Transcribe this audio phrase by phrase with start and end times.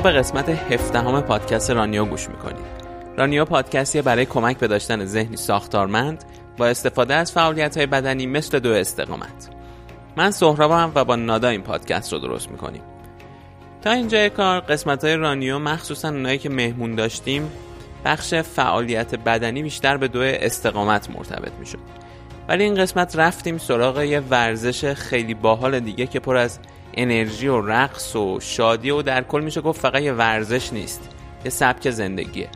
[0.00, 2.80] به قسمت هفدهم پادکست رانیو گوش می‌کنید.
[3.18, 6.24] رانیو پادکستی برای کمک به داشتن ذهنی ساختارمند
[6.56, 9.48] با استفاده از فعالیت های بدنی مثل دو استقامت.
[10.16, 12.82] من سهرابم و با نادا این پادکست رو درست می‌کنیم.
[13.82, 17.50] تا اینجای کار قسمت های رانیو مخصوصا اونایی که مهمون داشتیم
[18.04, 21.78] بخش فعالیت بدنی بیشتر به دو استقامت مرتبط می‌شد.
[22.48, 26.58] ولی این قسمت رفتیم سراغ یه ورزش خیلی باحال دیگه که پر از
[27.02, 31.08] انرژی و رقص و شادی و در کل میشه گفت فقط یه ورزش نیست
[31.44, 32.48] یه سبک زندگیه.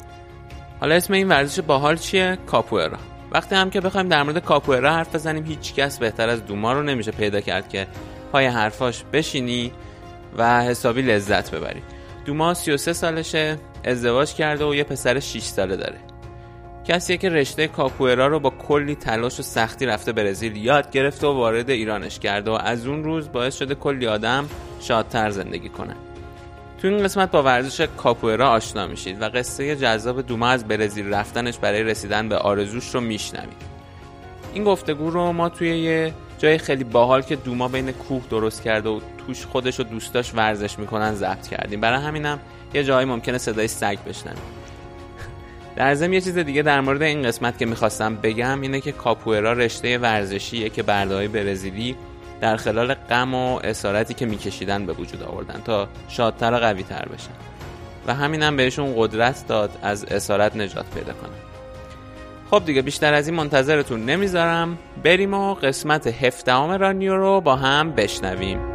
[0.80, 2.98] حالا اسم این ورزش باحال چیه؟ کاپوئرا.
[3.32, 6.82] وقتی هم که بخوایم در مورد کاپوئرا حرف بزنیم هیچ کس بهتر از دوما رو
[6.82, 7.86] نمیشه پیدا کرد که
[8.32, 9.72] پای حرفاش بشینی
[10.38, 11.82] و حسابی لذت ببری.
[12.24, 15.98] دوما 33 سالشه ازدواج کرده و یه پسر 6 ساله داره.
[16.88, 21.32] کسیه که رشته کاپوئرا رو با کلی تلاش و سختی رفته برزیل یاد گرفته و
[21.32, 24.48] وارد ایرانش کرده و از اون روز باعث شده کلی آدم
[24.80, 25.96] شادتر زندگی کنن
[26.82, 31.58] تو این قسمت با ورزش کاپوئرا آشنا میشید و قصه جذاب دوما از برزیل رفتنش
[31.58, 33.74] برای رسیدن به آرزوش رو میشنوید.
[34.54, 38.88] این گفتگو رو ما توی یه جای خیلی باحال که دوما بین کوه درست کرده
[38.88, 41.80] و توش خودش و دوستاش ورزش می‌کنن ضبط کردیم.
[41.80, 42.38] برای همینم
[42.74, 44.63] یه جایی ممکنه صدای سگ بشنوید
[45.76, 49.52] در ضمن یه چیز دیگه در مورد این قسمت که می‌خواستم بگم اینه که کاپوئرا
[49.52, 51.96] رشته ورزشیه که بردهای برزیلی
[52.40, 57.04] در خلال غم و اسارتی که میکشیدن به وجود آوردن تا شادتر و قوی تر
[57.04, 57.34] بشن.
[58.06, 61.30] و همینم بهشون قدرت داد از اسارت نجات پیدا کنن.
[62.50, 64.78] خب دیگه بیشتر از این منتظرتون نمی‌ذارم.
[65.04, 68.73] بریم و قسمت هفدهم رانیو رو با هم بشنویم.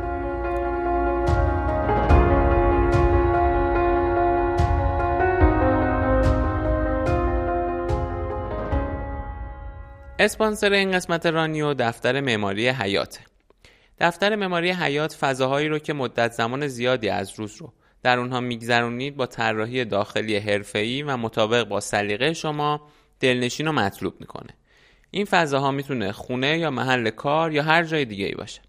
[10.22, 13.20] اسپانسر این قسمت رانیو دفتر معماری حیات
[14.00, 19.16] دفتر معماری حیات فضاهایی رو که مدت زمان زیادی از روز رو در اونها میگذرونید
[19.16, 22.82] با طراحی داخلی حرفه‌ای و مطابق با سلیقه شما
[23.20, 24.50] دلنشین و مطلوب می‌کنه.
[25.12, 28.62] این فضاها می‌تونه خونه یا محل کار یا هر جای دیگه ای باشه.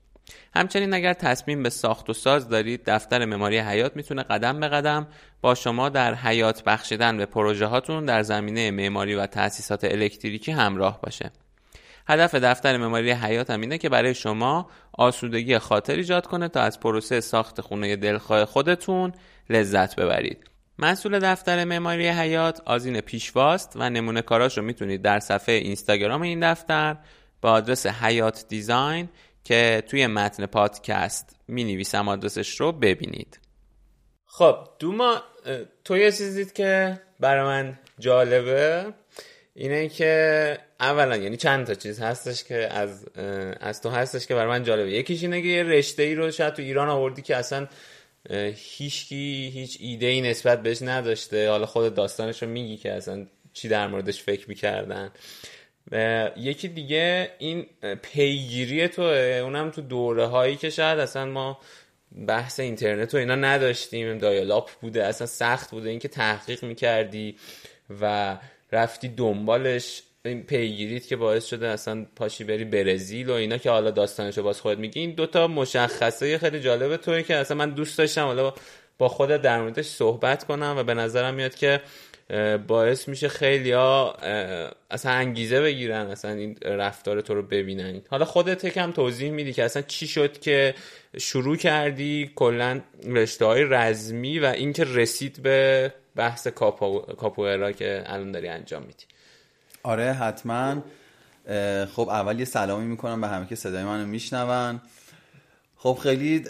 [0.55, 5.09] همچنین اگر تصمیم به ساخت و ساز دارید دفتر معماری حیات می‌تونه قدم به قدم
[5.41, 11.01] با شما در حیات بخشیدن به پروژه هاتون در زمینه معماری و تأسیسات الکتریکی همراه
[11.01, 11.31] باشه.
[12.11, 16.81] هدف دفتر معماری حیات هم اینه که برای شما آسودگی خاطر ایجاد کنه تا از
[16.81, 19.13] پروسه ساخت خونه دلخواه خودتون
[19.51, 20.45] لذت ببرید.
[20.79, 26.53] مسئول دفتر معماری حیات آزین پیشواست و نمونه کاراش رو می‌تونید در صفحه اینستاگرام این
[26.53, 26.97] دفتر
[27.41, 29.09] با آدرس حیات دیزاین
[29.45, 33.41] که توی متن پادکست می نویسم آدرسش رو ببینید.
[34.27, 35.23] خب دوما
[35.85, 38.87] تو یه چیزید که برای من جالبه
[39.55, 43.07] اینه که اولا یعنی چند تا چیز هستش که از
[43.61, 44.91] از تو هستش که برای من جالبه.
[44.91, 47.67] یکیش اینه که یه رشته ای رو شاید تو ایران آوردی که اصلا
[48.55, 51.51] هیچکی هیچ ایده ای نسبت بهش نداشته.
[51.51, 55.11] حالا خود داستانش رو میگی که اصلا چی در موردش فکر می‌کردن.
[56.37, 57.67] یکی دیگه این
[58.03, 61.61] پیگیری تو اونم تو دوره هایی که شاید اصلا ما
[62.27, 64.19] بحث اینترنت و اینا نداشتیم.
[64.19, 65.89] دایالاپ بوده اصلا سخت بوده.
[65.91, 67.37] اینکه تحقیق می‌کردی
[68.01, 68.37] و
[68.73, 70.03] رفتی دنبالش.
[70.25, 74.61] این پیگیریت که باعث شده اصلا پاشی بری برزیل و اینا که حالا داستانشو باز
[74.61, 78.55] خود میگی این دوتا مشخصه خیلی جالبه توی که اصلا من دوست داشتم حالا
[78.99, 81.81] با خودت در موردش صحبت کنم و به نظرم میاد که
[82.67, 84.13] باعث میشه خیلی ها
[84.91, 88.03] اصلا انگیزه بگیرن اصلا این رفتار تو رو ببینن.
[88.09, 90.75] حالا خودت کم توضیح میدی که اصلا چی شد که
[91.19, 97.01] شروع کردی کلا رشته های رزمی و اینکه رسید به بحث کاپو...
[97.01, 99.05] کاپوئرا که الان داری انجام میدی.
[99.83, 100.83] آره حتما.
[101.97, 104.81] خب اول یه سلامی می‌کنم به همه که صدای منو میشنون.
[105.77, 106.45] خب خیلی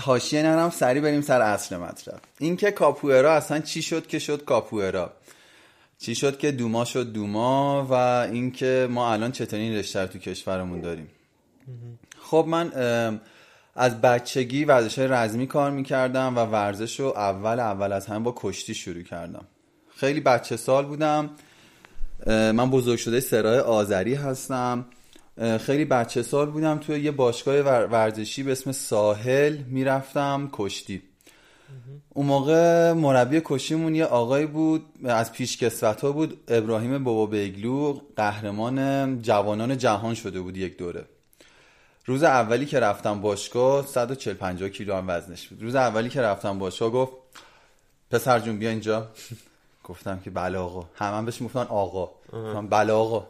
[0.00, 2.20] حاشیه نرم سری بریم سر اصل مطلب.
[2.38, 5.12] اینکه کاپوئرا اصلا چی شد که شد کاپوئرا؟
[5.98, 7.92] چی شد که دوما شد دوما و
[8.32, 11.08] اینکه ما الان چطور این رشته تو کشورمون داریم؟
[12.20, 12.72] خب من
[13.74, 18.34] از بچگی ورزش های رزمی کار می‌کردم و ورزش رو اول اول از همه با
[18.36, 19.44] کشتی شروع کردم.
[19.96, 21.30] خیلی بچه سال بودم.
[22.26, 24.84] من بزرگ شده سرای آذری هستم.
[25.60, 31.02] خیلی بچه سال بودم توی یه باشگاه ورزشی به اسم ساحل می‌رفتم کشتی.
[32.08, 39.18] اون موقع مربی کشتیمون یه آقای بود از پیشکسوت ها بود ابراهیم بابا بیگلو قهرمان
[39.22, 41.04] جوانان جهان شده بود یک دوره.
[42.06, 45.62] روز اولی که رفتم باشگاه 140 50 کیلو هم وزنش بود.
[45.62, 47.12] روز اولی که رفتم باشگاه گفت
[48.10, 49.08] پسر جون بیا اینجا.
[49.84, 50.88] گفتم که بله آقا.
[50.94, 52.10] همه هم بهش می‌گفتن آقا.
[52.70, 53.26] بله آقا.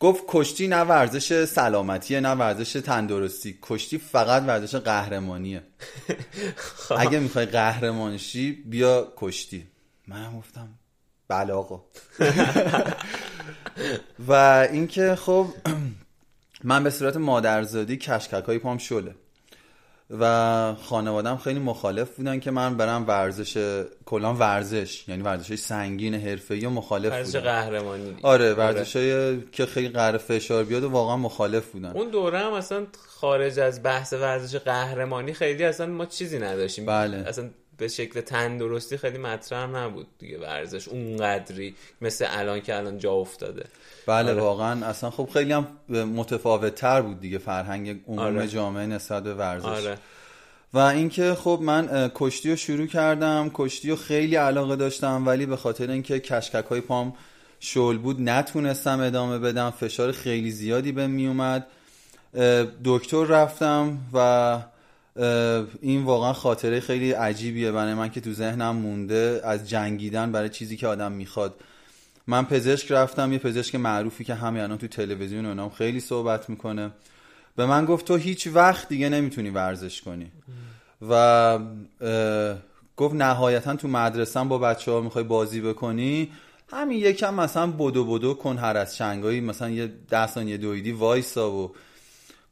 [0.00, 3.58] گفت کشتی نه ورزش سلامتیه نه ورزش تندرستی.
[3.62, 5.62] کشتی فقط ورزش قهرمانیه.
[6.98, 9.66] اگه می‌خوای قهرمانشی بیا کشتی.
[10.08, 10.68] من گفتم
[11.28, 11.84] بله آقا.
[14.28, 14.32] و
[14.72, 15.46] اینکه خب
[16.64, 19.14] من به صورت مادرزادی کشکک های پام شله.
[20.20, 26.66] و خانوادم خیلی مخالف بودن که من برم ورزش کلان ورزش یعنی ورزش سنگین حرفه‌ای
[26.66, 27.50] و مخالف ورزش بودن.
[27.50, 28.16] قهرمانی.
[28.22, 28.92] آره ورزش
[29.52, 31.90] که خیلی قرار فشار بیاد و واقعا مخالف بودن.
[31.90, 36.86] اون دوره هم اصلا خارج از بحث ورزش قهرمانی خیلی اصلا ما چیزی نداشتیم.
[36.86, 37.16] بله.
[37.16, 43.12] اصلا به شکل تندرستی خیلی مطرح نبود دیگه ورزش اونقدری مثل الان که الان جا
[43.12, 43.64] افتاده.
[44.06, 44.40] بله آره.
[44.40, 48.48] واقعا اصلا خب خیلی هم متفاوت تر بود دیگه فرهنگ عموم آره.
[48.48, 49.66] جامعه نسبت به ورزش.
[49.66, 49.98] آره.
[50.74, 55.56] و اینکه خب من کشتی رو شروع کردم کشتی رو خیلی علاقه داشتم ولی به
[55.56, 57.14] خاطر اینکه کشکک های پام
[57.60, 59.70] شل بود نتونستم ادامه بدم.
[59.70, 61.66] فشار خیلی زیادی به می اومد.
[62.84, 64.58] دکتر رفتم و
[65.80, 70.76] این واقعا خاطره خیلی عجیبیه برای من که تو ذهنم مونده از جنگیدن برای چیزی
[70.76, 71.54] که آدم می‌خواد.
[72.26, 76.50] من پزشک رفتم یه پزشک معروفی که همین الان تو تلویزیون و اینام خیلی صحبت
[76.50, 76.90] می‌کنه.
[77.56, 80.32] به من گفت تو هیچ وقت دیگه نمی‌تونی ورزش کنی.
[81.08, 81.58] و
[82.96, 86.30] گفت نهایتا تو مدرسه با بچه ها می‌خوای بازی بکنی.
[86.70, 91.52] همین یکم مثلا بدو بدو کن هر از چنگایی مثلا یه ده ثانیه دویدی وایسا
[91.52, 91.72] و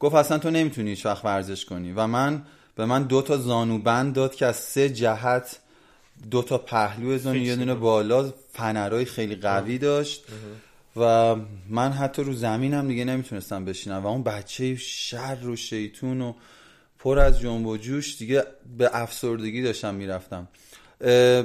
[0.01, 1.93] گفت اصلا تو نمی‌تونی هیچ وقت ورزش کنی.
[1.93, 2.43] و من
[2.77, 5.59] به من دو تا زانوبند داد که از سه جهت
[6.31, 10.25] دو تا پهلو زانو یه دونه بالا فنرهای خیلی قوی داشت
[10.97, 11.37] و
[11.69, 16.33] من حتی رو زمینم دیگه نمی‌تونستم بشینم و اون بچه شر و شیطون و
[16.99, 18.45] پر از جنب و جوش دیگه
[18.79, 20.49] به افسردگی داشتم می‌رفتم.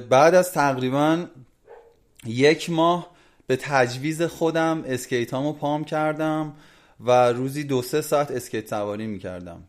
[0.09, 1.25] بعد از تقریبا
[2.25, 3.12] یک ماه
[3.47, 6.53] به تجویز خودم اسکیتامو پام کردم
[7.00, 9.63] و روزی دو سه ساعت اسکیت سواری می‌کردم.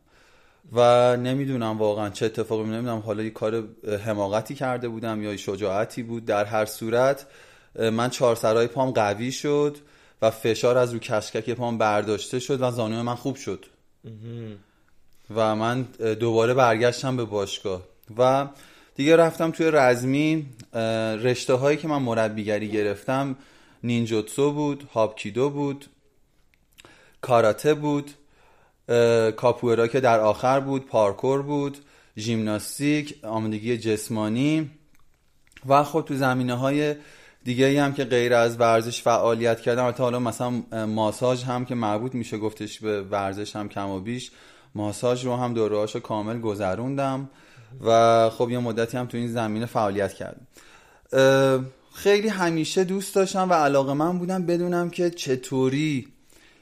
[0.72, 3.64] و نمی‌دونم واقعا چه اتفاقی نمی‌دونم حالا یه کار
[4.04, 6.24] حماقتی کرده بودم یا شجاعتی بود.
[6.24, 7.26] در هر صورت
[7.74, 9.76] من چهار سرای پام قوی شد
[10.22, 13.66] و فشار از رو کشکک پام برداشته شد و زانوی من خوب شد.
[15.34, 15.82] و من
[16.20, 17.82] دوباره برگشتم به باشگاه.
[18.18, 18.48] و
[18.94, 20.46] دیگه رفتم توی رزمی.
[21.22, 23.36] رشته هایی که من مربیگری گرفتم
[23.82, 25.86] نینجوتسو بود هاپکیدو بود
[27.20, 28.10] کاراته بود.
[29.36, 31.78] کاپوئرا که در آخر بود پارکور بود
[32.18, 34.70] ژیمناستیک آمادگی جسمانی.
[35.68, 36.94] و خب تو زمینه های
[37.44, 40.50] دیگه هم که غیر از ورزش فعالیت کردم البته حالا مثلا
[40.86, 44.30] ماساژ هم که مربوط میشه گفتش به ورزش هم کم و بیش.
[44.74, 47.30] ماساژ رو هم دورهاشو کامل گذروندم
[47.84, 50.46] و خب یه مدتی هم تو این زمینه فعالیت کردم.
[51.94, 56.08] خیلی همیشه دوست داشتم و علاقه من بودم بدونم که چطوری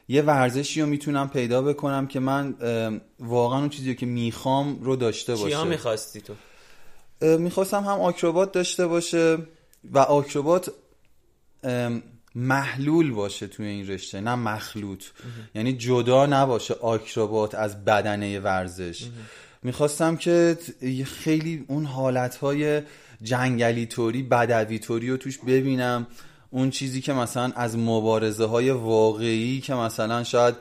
[0.08, 2.54] یه ورزشی رو می‌تونم پیدا بکنم که من
[3.20, 5.48] واقعا اون چیزی که می‌خوام رو داشته باشه.
[5.48, 6.34] چیا می‌خواستی تو؟
[7.38, 9.38] می‌خواستم هم آکروبات داشته باشه
[9.84, 10.70] و آکروبات
[12.34, 15.04] محلول باشه توی این رشته نه مخلوط.
[15.54, 19.06] یعنی جدا نباشه آکروبات از بدنه ورزش.
[19.62, 20.58] می‌خواستم که
[21.04, 22.82] خیلی اون حالتهای
[23.22, 26.06] جنگلی توری بدوی توری رو توش ببینم.
[26.50, 30.54] اون چیزی که مثلا از مبارزه های واقعی که مثلا شاید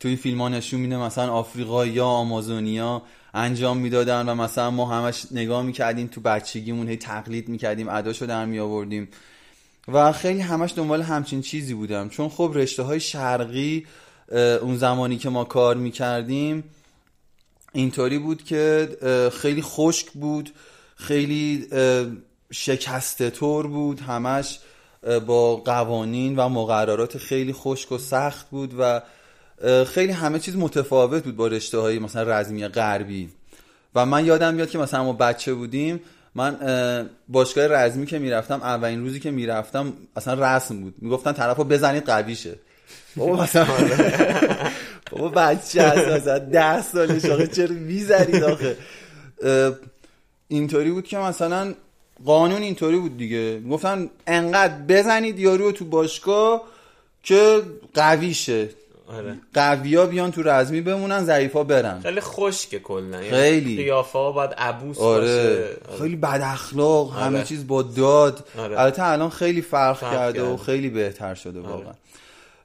[0.00, 3.02] توی فیلم ها نشون میده مثلا آفریقا یا آمازونیا
[3.34, 8.44] انجام می‌دادن و مثلا ما همش نگاه می‌کردیم تو بچگیمون هی تقلید می‌کردیم اداشو در
[8.44, 9.08] میآوردیم.
[9.88, 12.08] و خیلی همش دنبال همچین چیزی بودم.
[12.08, 13.86] چون خب رشته های شرقی
[14.62, 16.64] اون زمانی که ما کار می‌کردیم
[17.72, 18.88] اینطوری بود که
[19.32, 20.50] خیلی خشک بود
[20.96, 21.66] خیلی
[22.52, 24.58] شکسته طور بود همش
[25.26, 29.02] با قوانین و مقررات خیلی خشک و سخت بود و
[29.84, 33.30] خیلی همه چیز متفاوت بود با رشته های مثلا رزمی غربی.
[33.94, 36.00] و من یادم میاد که مثلا ما بچه بودیم
[36.34, 36.56] من
[37.28, 40.94] باشگاه رزمی که می‌رفتم اولین روزی که می‌رفتم اصلا رسم بود.
[40.98, 42.54] می‌گفتن طرفو بزنید قویشه.
[43.16, 43.66] بابا مثلا
[45.10, 48.76] بابا بچه اصلا ده سالش آخه چرا می‌زنید آخه؟
[50.48, 51.74] اینطوری بود که مثلا
[52.24, 53.60] قانون اینطوری بود دیگه.
[53.60, 56.62] گفتن انقدر بزنید یارو تو باشگاه
[57.22, 57.62] که
[57.94, 58.68] قوی شه
[59.08, 59.38] آره.
[59.54, 62.00] قویا بیان تو رزمی بمونن ضعیفا برن.
[62.00, 63.76] خیلی خشکه کلا خیلی.
[63.76, 65.26] قیافه ها باید عبوس آره.
[65.26, 65.98] باشه.
[65.98, 67.24] خیلی بد اخلاق آره.
[67.24, 68.48] همه چیز با داد.
[68.58, 68.80] آره.
[68.80, 70.56] البته الان خیلی فرق, فرق کرده و.
[70.56, 71.92] خیلی بهتر شده واقعا.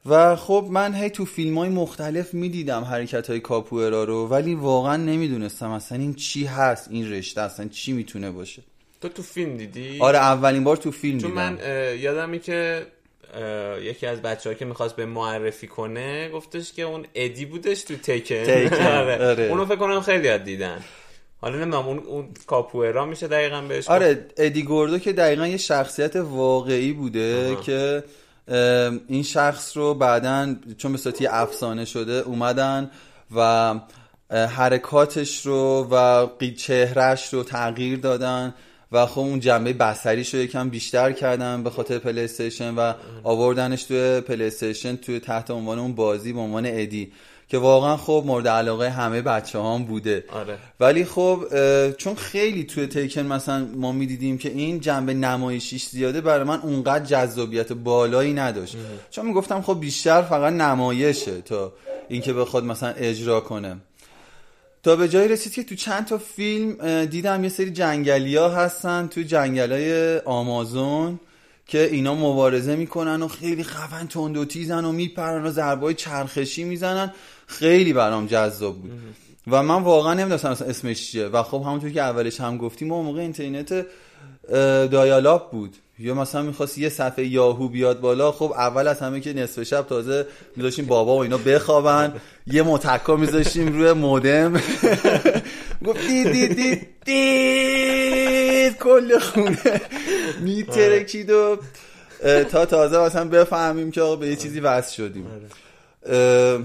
[0.05, 4.97] و خب من هی تو فیلم های مختلف می‌دیدم حرکت های کاپوئرا رو ولی واقعا
[4.97, 8.61] نمی‌دونستم اصلا این چی هست این رشته اصلا چی می‌تونه باشه.
[9.01, 12.85] تو تو فیلم دیدی آره اولین بار تو فیلم چون دیدم من اه، یادمی که
[13.81, 18.43] یکی از بچه که می‌خواست به معرفی کنه گفتش که اون ادی بودش تو تکن,
[18.43, 18.75] تکن.
[19.01, 19.29] آره.
[19.29, 19.43] آره.
[19.43, 20.79] اونو فکر کنم خیلی یاد دیدن
[21.41, 23.87] حالا نمی‌دونم اون اون کاپوئرا میشه دقیقا بهش.
[23.87, 27.61] آره ادی گوردو که دقیقا یه شخصیت واقعی بوده آها.
[27.61, 28.03] که
[29.07, 32.91] این شخص رو بعدا چون به صورت یه افسانه شده اومدن
[33.35, 33.73] و
[34.31, 36.27] حرکاتش رو و
[36.57, 38.53] چهرهش رو تغییر دادن
[38.91, 42.27] و خب اون جنبه بصریش رو یکم بیشتر کردن به خاطر play
[42.77, 42.93] و
[43.23, 47.11] آوردنش توی PlayStation توی تحت عنوان اون بازی به عنوان Eddy
[47.51, 50.23] که واقعا خب مورد علاقه همه بچه‌ها هم بوده.
[50.33, 50.57] آره.
[50.79, 56.21] ولی خب اه، چون خیلی توی Tekken مثلا ما می‌دیدیم که این جنبه نمایشیش زیاده
[56.21, 58.75] برای من اونقدر جذابیت بالایی نداشت.
[59.09, 61.73] چون می‌گفتم خب بیشتر فقط نمایشه تا
[62.09, 63.77] اینکه بخواد مثلا اجرا کنه.
[64.83, 69.07] تا به جایی رسید که تو چند تا فیلم دیدم یه سری جنگلی ها هستن
[69.07, 71.19] تو جنگل های آمازون
[71.67, 76.63] که اینا مبارزه می‌کنن و خیلی خفن تند و تیزن و میپرن و ضربای چرخشی
[76.63, 77.13] می‌زنن.
[77.47, 78.91] خیلی برام جذاب بود.
[79.47, 81.25] و من واقعا نمی‌دونستم اصلا اسمش چیه.
[81.25, 83.85] و خب همونطور که اولش هم گفتیم ما اون موقع اینترنت اه،
[84.87, 85.75] دایالاپ بود.
[86.01, 89.81] یا مثلا می‌خواست یه صفحه یاهو بیاد بالا خب اول از همه که نصف شب
[89.81, 92.13] تازه میذاشیم بابا و اینا بخوابن.
[92.47, 94.53] یه متکا میذاشیم روی مودم.
[95.85, 99.81] گفت دید دید دید دید کل خونه
[100.41, 101.57] میترکید و
[102.51, 105.27] تا تازه مثلا بفهمیم که آقا به یه چیزی وصل شدیم.
[106.05, 106.59] اه،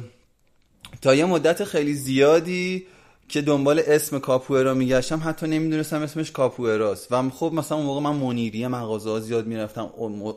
[1.03, 2.87] تا یه مدت خیلی زیادی
[3.29, 7.13] که دنبال اسم کاپوئرا میگشتم حتی نمی‌دونستم اسمش کاپوئراست.
[7.13, 9.91] و خب مثلا اون موقع من منیری مغازه ها زیاد می‌رفتم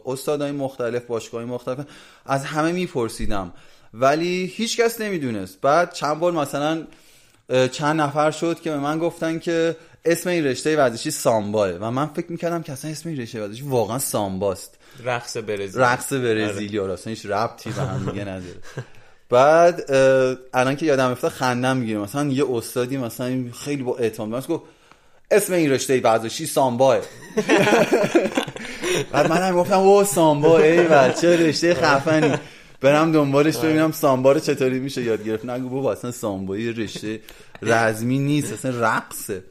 [0.06, 1.86] استادای مختلف باشگاهی مختلف
[2.26, 3.54] از همه میپرسیدم.
[3.94, 5.62] ولی هیچ کس نمی‌دونست.
[5.62, 6.88] بعد چند بار مثلا
[7.72, 12.06] چند نفر شد که به من گفتن که اسم این رشته ورزشی سامباه و من
[12.06, 14.78] فکر می‌کردم که اصلا اسم این رشته ورزشی واقعا سامباست.
[15.04, 15.82] رقص برزیل.
[15.82, 18.56] رقص برزیلی آره اصلا هیچ ربطی به هم دیگه نداره.
[19.30, 19.92] بعد
[20.54, 24.64] الان که یادم افتاد خندم می‌گیره مثلا یه استادی مثلا خیلی با اعتماد مثلا گفت
[25.32, 26.98] اسم این رشته ورزشی سامباه
[29.12, 32.34] بعد من هم گفتم او سامبا ای بچه رشته خفنی.
[32.82, 35.46] برم دنبالش ببینم سامبا رو چطوری میشه یاد گرفت.
[35.46, 37.20] نگو بابا اصلا سامبا یه رشته
[37.62, 39.44] رزمی نیست اصلا رقصه.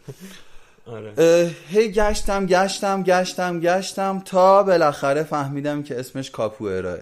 [0.87, 1.51] آره.
[1.69, 6.99] هی گشتم گشتم گشتم گشتم تا بالاخره فهمیدم که اسمش کاپوئراه.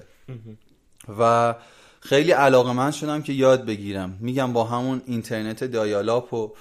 [1.18, 1.54] و
[2.08, 4.18] خیلی علاقه من شدم که یاد بگیرم.
[4.20, 6.52] میگم با همون اینترنت دایالاپ و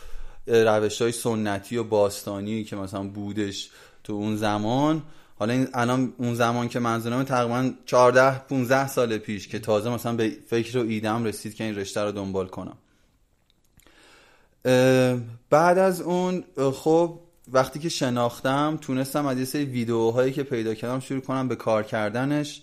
[0.48, 3.70] روش های سنتی و باستانی که مثلا بودش
[4.04, 5.04] تو اون زمان.
[5.40, 10.32] حالا الان اون زمان که منظورم تقریبا 14 15 سال پیش که تازه مثلا به
[10.48, 12.78] فکر و ایدم رسید که این رشته رو دنبال کنم.
[15.50, 17.20] بعد از اون خب
[17.52, 21.84] وقتی که شناختم تونستم از یه سری ویدیوهایی که پیدا کردم شروع کنم به کار
[21.84, 22.62] کردنش.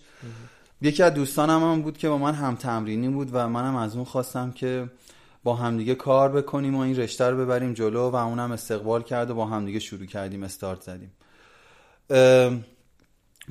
[0.83, 4.05] یکی از دوستانم هم بود که با من هم تمرینی بود و منم از اون
[4.05, 4.89] خواستم که
[5.43, 9.35] با همدیگه کار بکنیم و این رشته رو ببریم جلو و اونم استقبال کرد و
[9.35, 11.11] با همدیگه شروع کردیم استارت زدیم.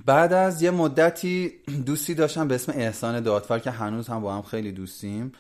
[0.07, 1.53] بعد از یه مدتی
[1.87, 5.33] دوستی داشتم به اسم احسان دادفر که هنوز هم با هم خیلی دوستیم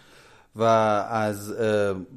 [0.57, 1.53] و از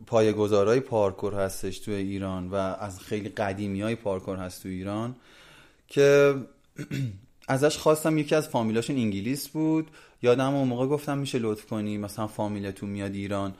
[0.08, 5.16] پایه‌گذارای پارکور هستش تو ایران و از خیلی قدیمی های پارکور هست تو ایران
[5.88, 6.36] که
[7.48, 9.88] ازش خواستم یکی از فامیلاشون انگلیس بود.
[10.24, 13.54] یادم اون موقع گفتم میشه لطف کنی مثلا فامیلتون میاد ایران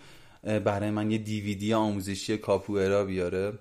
[0.44, 3.54] برای من یه دیویدی آموزشی کاپوئرا بیاره.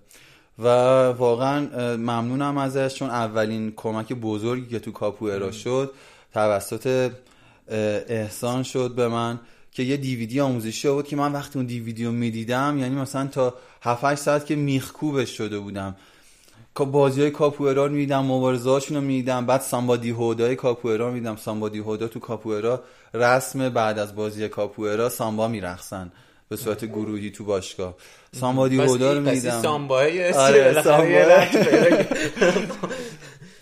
[0.58, 0.68] و
[1.08, 1.60] واقعا
[1.96, 5.94] ممنونم ازش چون اولین کمک بزرگی که تو کاپوئرا شد
[6.32, 7.12] توسط
[8.08, 9.40] احسان شد به من
[9.72, 13.54] که یه دیویدی آموزشی بود که من وقتی اون دیویدی رو می‌دیدم یعنی مثلا تا
[13.82, 15.96] 7 ساعت که میخکوبش شده بودم.
[16.82, 21.36] بازی های کاپوئرا رو می‌دیدم مبارزه هاشون رو می‌دیدم بعد سامبادی هودای کاپوئرا رو می‌دیدم
[21.36, 22.82] سامبادی هودا تو کاپوئرا
[23.14, 26.12] رسم بعد از بازی کاپوئرا سامبا میرقصن
[26.48, 27.94] به صورت گروهی تو باشگاه.
[28.32, 31.44] سامبادی هودا رو سامباه یه آره، سامبا.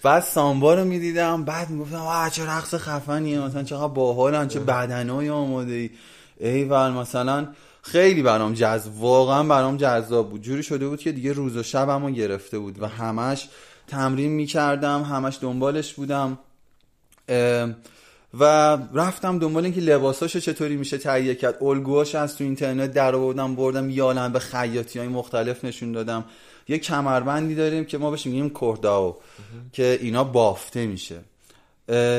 [0.03, 5.31] بعد سامبا رو می‌دیدم بعد می‌گفتم واه چه رقص خفنیه مثلا چقدر باحالن چه بدنای
[5.31, 5.91] آماده ای
[6.41, 7.49] ایول مثلا
[7.83, 10.43] خیلی برام جذاب واقعا برام جذاب بود.
[10.43, 13.49] جوری شده بود که دیگه روز و شبمو گرفته بود و همش
[13.87, 16.39] تمرین می‌کردم همش دنبالش بودم.
[18.39, 18.45] و
[18.95, 21.63] رفتم دنبال اینکه لباساشو چطوری میشه تهیه کرد.
[21.63, 26.25] الگوهاش از تو اینترنت در آوردم بردم یالم به خیاطی های مختلف نشون دادم.
[26.69, 29.17] یه کمربندی داریم که ما بهش میگیم کرداو
[29.73, 31.21] که اینا بافته میشه.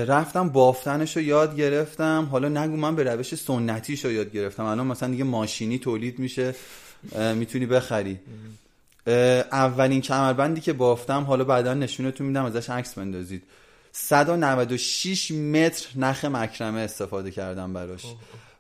[0.08, 2.28] رفتم بافتنش رو یاد گرفتم.
[2.32, 4.64] حالا نگو من به روش سنتیش رو یاد گرفتم.
[4.64, 6.56] الان مثلا دیگه ماشینی تولید میشه.
[7.36, 8.20] می‌تونی بخری.
[9.52, 13.44] اولین کمربندی که بافتم حالا بعدا نشونتون میدم ازش عکس بندازید.
[13.92, 18.06] 196 متر نخ مکرمه استفاده کردم براش.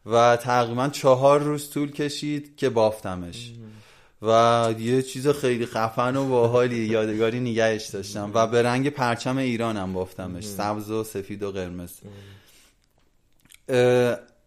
[0.05, 3.51] و تقریبا چهار روز طول کشید که بافتمش.
[4.23, 9.93] و یه چیز خیلی خفن و باحالی یادگاری نگهش داشتم و به رنگ پرچم ایرانم
[9.93, 11.91] بافتمش سبز و سفید و قرمز.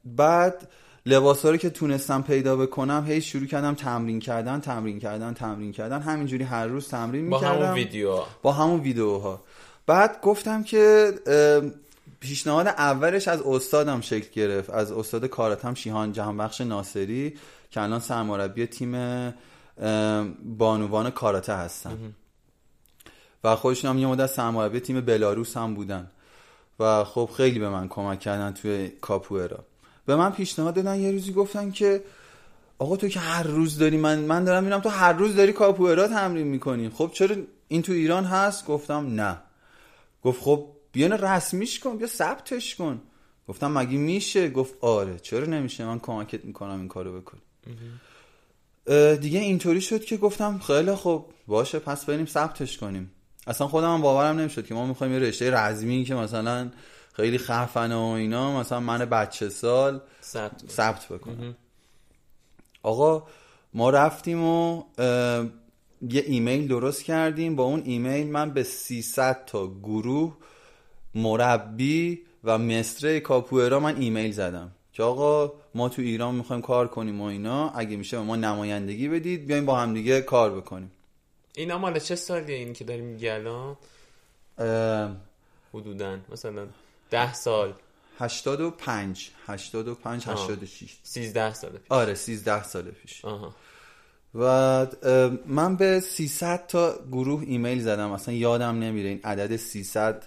[0.04, 0.68] بعد
[1.06, 6.00] لباس رو که تونستم پیدا بکنم هی شروع کردم تمرین کردن تمرین کردن تمرین کردن.
[6.00, 9.42] همینجوری هر روز تمرین می‌کردم با همون ویدیو با همون ویدیوها.
[9.86, 11.12] بعد گفتم که
[12.20, 14.70] پیشنهاد اولش از استادم شکل گرفت.
[14.70, 17.34] از استاد کاراتم شیهان جهانبخش ناصری
[17.70, 18.94] که الان سرمربی تیم
[20.58, 22.14] بانوان کاراته هستن.
[23.44, 26.10] و خودشون هم یه مدت سرمربی تیم بلاروس هم بودن.
[26.80, 29.64] و خب خیلی به من کمک کردن توی کاپوئرا.
[30.06, 32.02] به من پیشنهاد دادن یه روزی گفتن که
[32.78, 36.08] آقا تو که هر روز داری من من دارم میرم تو هر روز داری کاپوئرا
[36.08, 36.88] تمرین می‌کنی.
[36.88, 37.36] خب چرا
[37.68, 39.38] این تو ایران هست؟ گفتم نه.
[40.22, 43.00] گفت خب بیان رسمیش کن بیا ثبتش کن.
[43.48, 45.18] گفتم مگه میشه؟ گفت آره.
[45.18, 47.38] چرا نمیشه؟ من کمکت می‌کنم این کارو بکن
[49.20, 53.10] دیگه اینطوری شد که گفتم خیلی خب باشه پس بریم ثبتش کنیم.
[53.46, 56.70] اصلا خودم هم باورم نمی‌شد که ما می‌خوایم یه رشته رزمی که مثلا
[57.12, 60.00] خیلی خفنه و اینا مثلا من بچه سال
[60.68, 61.56] ثبت بکنم.
[62.82, 63.26] آقا
[63.74, 64.82] ما رفتیم و
[66.10, 67.56] یه ایمیل درست کردیم.
[67.56, 70.36] با اون ایمیل من به 300 تا گروه
[71.14, 74.72] مربی و مستره کاپوئرا من ایمیل زدم.
[74.96, 79.46] که آقا ما تو ایران می‌خوایم کار کنیم و اینا اگه میشه ما نمایندگی بدید
[79.46, 80.90] بیایم با همدیگه کار بکنیم.
[81.56, 83.76] اینا مال چه سالیه این که داریم میگی الان؟
[85.74, 86.66] حدودا مثلا
[87.10, 87.72] ده سال.
[88.18, 91.80] 85 85 86 13 سال پیش.
[91.88, 93.24] آره 13 سال پیش.
[93.24, 93.54] آها.
[94.34, 94.86] و
[95.46, 100.26] من به 300 تا گروه ایمیل زدم اصلا یادم نمیره این عدد 300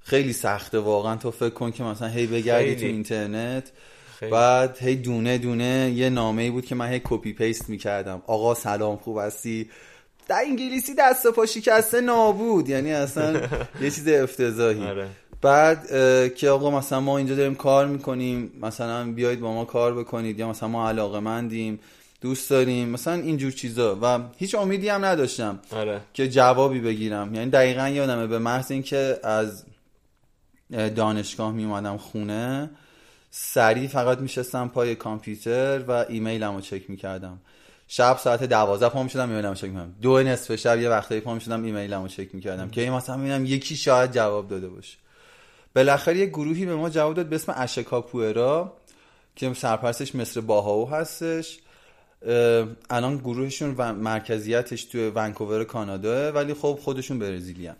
[0.00, 3.72] خیلی سخته واقعا تو فکر کن که مثلا هی بگردی تو اینترنت.
[4.22, 4.32] خیلی.
[4.32, 8.54] بعد هی دونه دونه یه نامه ای بود که من هی copy paste می‌کردم آقا
[8.54, 9.70] سلام خوب هستی
[10.28, 13.40] در انگلیسی دست پا شکسته نابود یعنی اصلا
[13.80, 15.08] یه چیز افتضاحی آره.
[15.40, 15.86] بعد
[16.34, 20.48] که آقا مثلا ما اینجا داریم کار می‌کنیم مثلا بیایید با ما کار بکنید یا
[20.48, 21.80] مثلا ما علاقه مندیم
[22.20, 26.00] دوست داریم مثلا اینجور چیزا و هیچ امیدی هم نداشتم آره.
[26.14, 29.64] که جوابی بگیرم یعنی دقیقا یادمه به محض اینکه از
[30.96, 32.70] دانشگاه می اومدم خونه
[33.34, 37.40] سریع فقط میشستم پای کامپیوتر و ایمیلمو چک می‌کردم.
[37.88, 39.94] شب ساعت دوازده پا می‌شدم ایمیلمو چک می‌کردم.
[40.02, 44.12] دو نصف شب یه وقتایی پا می‌شدم ایمیلمو چک می‌کردم که مثلا ببینم یکی شاید
[44.12, 44.98] جواب داده باشه.
[45.74, 48.72] بالاخره یه گروهی به ما جواب داد به اسم اشکاپوئرا
[49.36, 51.58] که سرپرستش مصر باهاو هستش.
[52.90, 57.70] الان گروهشون و مرکزیتش توی ونکوور کانادا ولی خب خودشون برزیلی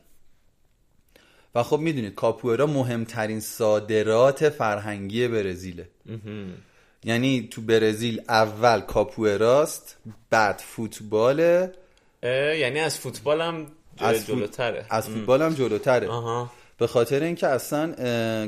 [1.55, 5.89] و خب می‌دونید کاپوئرا مهمترین صادرات فرهنگی برزیله.
[7.05, 9.97] یعنی تو برزیل اول کاپوئراست
[10.31, 11.73] بعد فوتباله
[12.23, 13.67] یعنی از فوتبال هم
[14.27, 14.87] جلوتره.
[14.91, 16.09] از فوتبال هم جلوتره.
[16.79, 17.95] به خاطر اینکه اصلا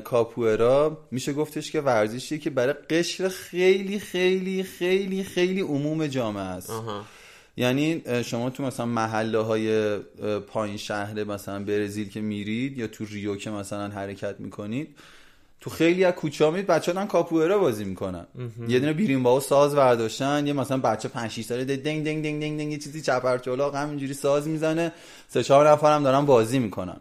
[0.01, 6.71] کاپوئرا میشه گفتش که ورزشی که برای قشر خیلی خیلی خیلی خیلی عموم جامعه است.
[7.57, 9.99] یعنی شما تو مثلا محله های
[10.47, 14.97] پایین شهر مثلا برزیل که میرید یا تو ریو که مثلا حرکت می‌کنید
[15.61, 18.27] تو خیلی از کوچه میید بچه دارن کاپوئرا بازی می‌کنن.
[18.69, 22.41] یه دونه بیرین با ساز برداشتن یه مثلا بچه 5 6 ساله دنگ دنگ دنگ
[22.41, 24.93] دنگ دنگ یه چیزی چپرچلاق همینجوری ساز می‌زنه.
[25.29, 26.97] سه چهار نفرم دارن بازی می‌کنن.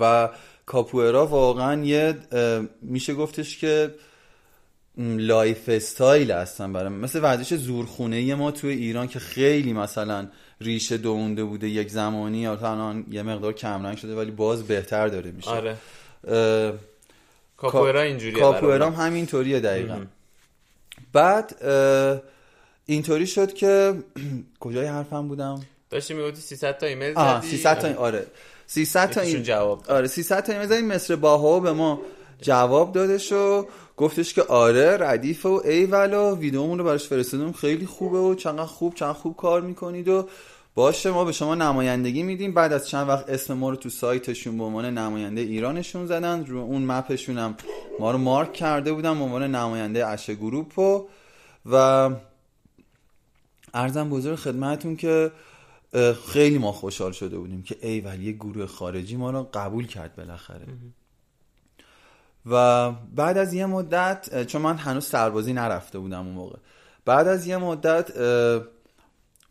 [0.00, 0.28] و
[0.66, 2.16] کاپوئرا واقعا یه
[2.82, 3.94] میشه گفتش که
[5.00, 10.28] lifestyle هستن برای مثل ورزش زورخونه ما توی ایران که خیلی مثلا
[10.60, 15.30] ریشه دونده بوده یک زمانی یا الان یه مقدار کمرنگ شده ولی باز بهتر داره
[15.30, 15.50] میشه.
[15.50, 15.76] آره.
[17.56, 20.04] کاپوئرا اینجوریه کاپوئرا هم همینطوریه دقیقا.
[21.12, 21.64] بعد
[22.86, 23.94] اینطوری شد که
[24.60, 25.60] کجای حرفم بودم؟
[25.90, 28.26] داشتی می‌گفتی 300 تا ایمیل زدی؟ 300 تا آره.
[28.66, 32.00] 300 تا این جواب آره 300 تا ایمیل زدیم مصر باها به ما
[32.42, 33.68] جواب دادش و
[34.00, 38.64] گفتش که آره ردیف و ای ولا ویدیومون رو براش فرستادم خیلی خوبه و چقدر
[38.64, 40.28] خوب چقدر خوب کار می‌کنید و
[40.74, 42.54] باشه ما به شما نمایندگی میدیم.
[42.54, 46.44] بعد از چند وقت اسم ما رو تو سایتشون به عنوان نماینده ایرانشون زدن.
[46.44, 47.56] رو اون مپشون هم
[47.98, 51.06] ما رو مارک کرده بودن به عنوان نماینده اشه گروپ و
[51.66, 52.10] و
[53.74, 55.32] ارزم بزرگ خدمتون که
[56.28, 60.16] خیلی ما خوشحال شده بودیم که ای ولی یه گروه خارجی ما رو قبول کرد
[60.16, 60.66] بالاخره.
[62.46, 66.58] و بعد از یه مدت چون من هنوز سربازی نرفته بودم اون موقع.
[67.04, 68.10] بعد از یه مدت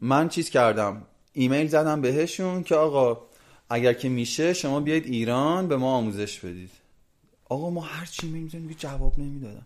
[0.02, 1.02] من چیز کردم.
[1.34, 3.22] ایمیل زدم بهشون که آقا
[3.70, 6.72] اگر که میشه شما بیاید ایران به ما آموزش بدید.
[7.50, 9.66] آقا ما هر چی میگیم جواب نمی‌دادن.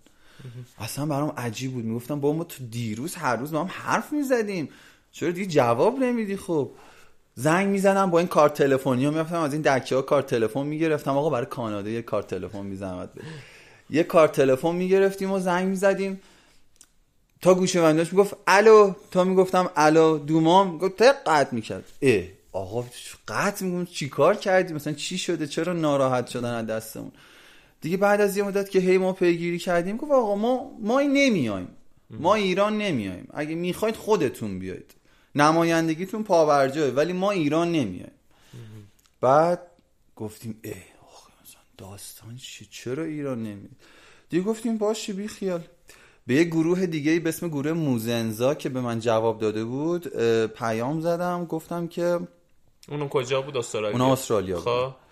[0.80, 1.86] اصلا برام عجیب بود.
[1.86, 4.70] می‌گفتم با ما تو دیروز هر روز ما هم حرف می‌زدیم.
[5.12, 6.72] چرا دیگه جواب نمیدی؟ خب.
[7.36, 11.18] زنگ می‌زنم با این کارت تلفنی ها می‌رفتم از این دکه ها کارت تلفن می‌گرفتم.
[11.18, 13.10] آقا برای کانادا یه کارت تلفن می‌زنم
[13.90, 16.22] یه کارت تلفن می‌گرفتیم و زنگ می‌زدیم.
[17.42, 21.84] تا گوشه بنداش می‌گفت الو؟ تا می‌گفتم الو دومام؟ گفت قطع می‌کرد.
[22.02, 22.86] اه آقا
[23.28, 27.12] قطع میگم چیکار کردی مثلا چی شده؟ چرا ناراحت شدن از دستمون؟
[27.82, 31.68] دیگه بعد از یه مدت که هی ما پیگیری کردیم گفت آقا ما ما نمیایم
[32.10, 34.94] ما ایران نمیایم اگه می‌خواید خودتون بیاید.
[35.36, 38.12] نمایندگیتون پاورجاه ولی ما ایران نمیایم.
[39.22, 39.62] بعد
[40.16, 40.74] گفتیم اه
[41.78, 43.72] داستان چی؟ چرا ایران نمیاد؟
[44.30, 45.64] دیگه گفتیم باشه بی خیال.
[46.28, 50.08] به یه گروه دیگه به اسم گروه موزنزا که به من جواب داده بود
[50.48, 52.20] پیام زدم گفتم که
[52.90, 53.92] اونم کجا بود؟ استرالیا.
[53.92, 55.03] اونا استرالیا خب.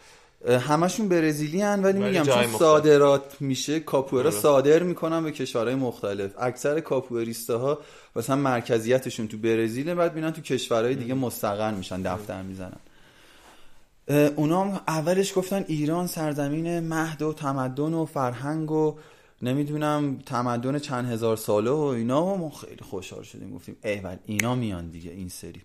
[0.50, 4.40] همشون برزیلی هن ولی میگم چون صادرات میشه کاپوئرا آره.
[4.40, 6.32] صادر می‌کنن به کشورهای مختلف.
[6.40, 7.80] اکثر کاپوئریستا ها
[8.16, 12.80] مثلا مرکزیتشون تو برزیل بعد میرن تو کشورهای دیگه مستقر میشن دفتر می‌زنن.
[14.36, 18.96] اونا هم اولش گفتن ایران سرزمین مهد و تمدن و فرهنگ و
[19.42, 23.56] نمی‌دونم تمدن چند هزار ساله و اینا و ما خیلی خوشحال شدیم.
[23.56, 25.62] گفتیم ایول اینا میان دیگه این سری.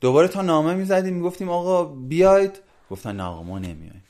[0.00, 4.02] دوباره تا نامه می‌زدیم می‌گفتیم آقا بیاید گفتن نه آقا ما نمیایم.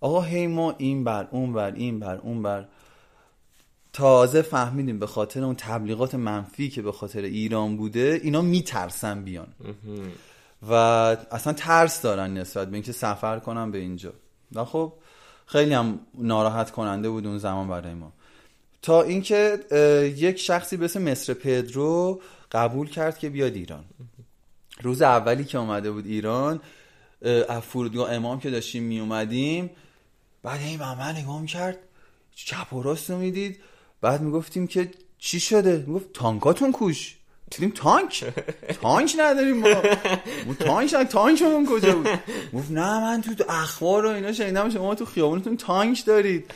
[0.00, 2.68] آقا هی ما این بر اون بر این بر اون بر.
[3.92, 9.48] تازه فهمیدیم به خاطر اون تبلیغات منفی که به خاطر ایران بوده اینا میترسن بیان.
[10.68, 10.72] و
[11.30, 14.12] اصلا ترس دارن نسبت به اینکه سفر کنم به اینجا.
[14.54, 14.92] و خب
[15.46, 18.12] خیلی هم ناراحت کننده بود اون زمان برای ما.
[18.82, 19.58] تا اینکه
[20.16, 22.20] یک شخصی به اسم مصر پدرو
[22.52, 23.84] قبول کرد که بیاد ایران.
[24.82, 26.60] روز اولی که اومده بود ایران
[27.62, 29.70] فرودگاه امام که داشتیم می اومدیم
[30.42, 31.78] بعد این من نگاه کرد.
[32.34, 33.58] چپ و راست رو می‌دید.
[34.00, 37.14] بعد می‌گفتیم که چی شده؟ می‌گفت تانکاتون کوش.
[37.50, 38.24] دیدیم تانک؟
[38.82, 39.68] تانک نداریم ما.
[40.58, 42.08] تانک نداریم تانکمون کجا بود؟
[42.54, 44.70] گفت نه من تو اخبار و اینا شنیدم.
[44.70, 46.50] شما تو خیابونتون تانک دارید.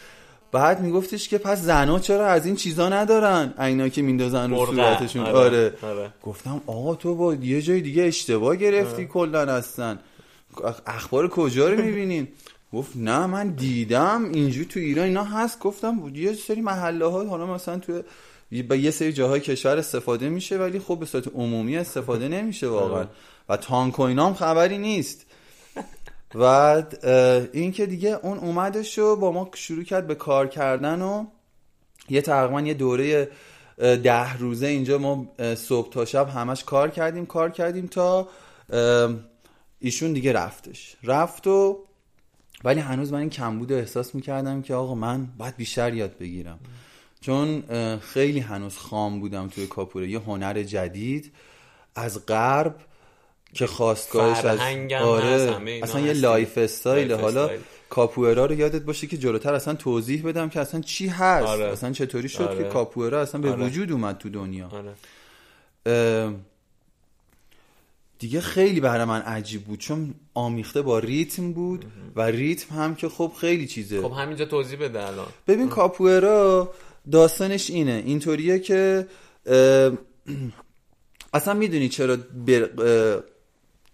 [0.53, 5.27] بعد میگفتش که پس زنا چرا از این چیزا ندارن؟ اینا که میندازن رو صورتشون.
[5.27, 5.38] آره.
[5.38, 5.75] آره.
[5.83, 6.12] آره.
[6.22, 9.05] گفتم آقا تو با یه جای دیگه اشتباه گرفتی آره.
[9.05, 9.98] کلا هستن.
[10.87, 12.29] اخبار کجا رو می‌بینین؟
[12.73, 14.25] گفت نه من دیدم.
[14.33, 15.59] اینجوری تو ایران اینا هست.
[15.59, 18.03] گفتم یه سری محله ها حالا مثلا تو
[18.69, 23.07] با یه سری جاهای کشور استفاده میشه ولی خب به صورت عمومی استفاده نمیشه واقعا.
[23.49, 25.27] و تانک و هم خبری نیست.
[26.35, 26.45] و
[27.53, 31.27] این که دیگه اون اومدش و با ما شروع کرد به کار کردن و
[32.09, 33.29] یه تقریبا یه دوره
[33.79, 38.29] ده روزه اینجا ما صبح تا شب همش کار کردیم کار کردیم تا
[39.83, 40.97] ایشون دیگه رفتش.
[41.03, 41.79] رفت و
[42.64, 46.59] ولی هنوز من این کمبود احساس می‌کردم که آقا من باید بیشتر یاد بگیرم.
[47.21, 47.62] چون
[47.99, 50.11] خیلی هنوز خام بودم توی کاپوره.
[50.11, 51.33] یه هنر جدید
[51.95, 52.77] از غرب
[53.55, 54.59] که خواستگاهش از
[54.92, 55.57] آره.
[55.83, 57.12] اصلا یه lifestyle.
[57.12, 57.51] حالا
[57.88, 61.47] کاپوئرا رو یادت باشه که جلوتر اصلا توضیح بدم که اصلا چی هست.
[61.47, 61.64] آره.
[61.64, 62.62] اصلا چطوری شد آره.
[62.62, 63.66] که کاپوئرا اصلا به آره.
[63.66, 64.68] وجود اومد تو دنیا.
[64.68, 66.35] آره.
[68.22, 71.85] دیگه خیلی برای من عجیب بود چون آمیخته با ریتم بود
[72.16, 74.02] و ریتم هم که خب خیلی چیزه.
[74.02, 75.26] خب همینجا توضیح بده الان.
[75.46, 76.74] ببین کاپوئرا
[77.12, 78.02] داستانش اینه.
[78.06, 79.08] اینطوریه که
[81.32, 82.68] اصلا می‌دونی چرا بر...